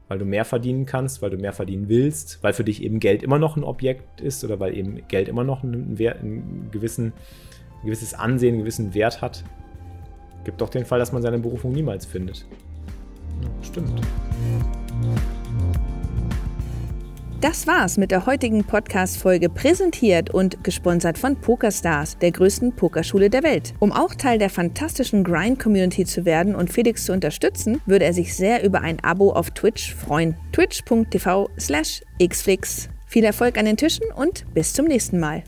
[0.07, 3.23] weil du mehr verdienen kannst, weil du mehr verdienen willst, weil für dich eben Geld
[3.23, 7.13] immer noch ein Objekt ist oder weil eben Geld immer noch einen, Wert, einen gewissen,
[7.81, 9.43] ein gewisses Ansehen, einen gewissen Wert hat?
[10.43, 12.45] Gibt doch den Fall, dass man seine Berufung niemals findet.
[13.41, 13.99] Ja, stimmt.
[17.41, 23.43] Das war's mit der heutigen Podcast-Folge, präsentiert und gesponsert von PokerStars, der größten Pokerschule der
[23.43, 23.73] Welt.
[23.79, 28.35] Um auch Teil der fantastischen Grind-Community zu werden und Felix zu unterstützen, würde er sich
[28.35, 30.35] sehr über ein Abo auf Twitch freuen.
[30.53, 32.89] twitch.tv slash xflix.
[33.05, 35.43] Viel Erfolg an den Tischen und bis zum nächsten Mal.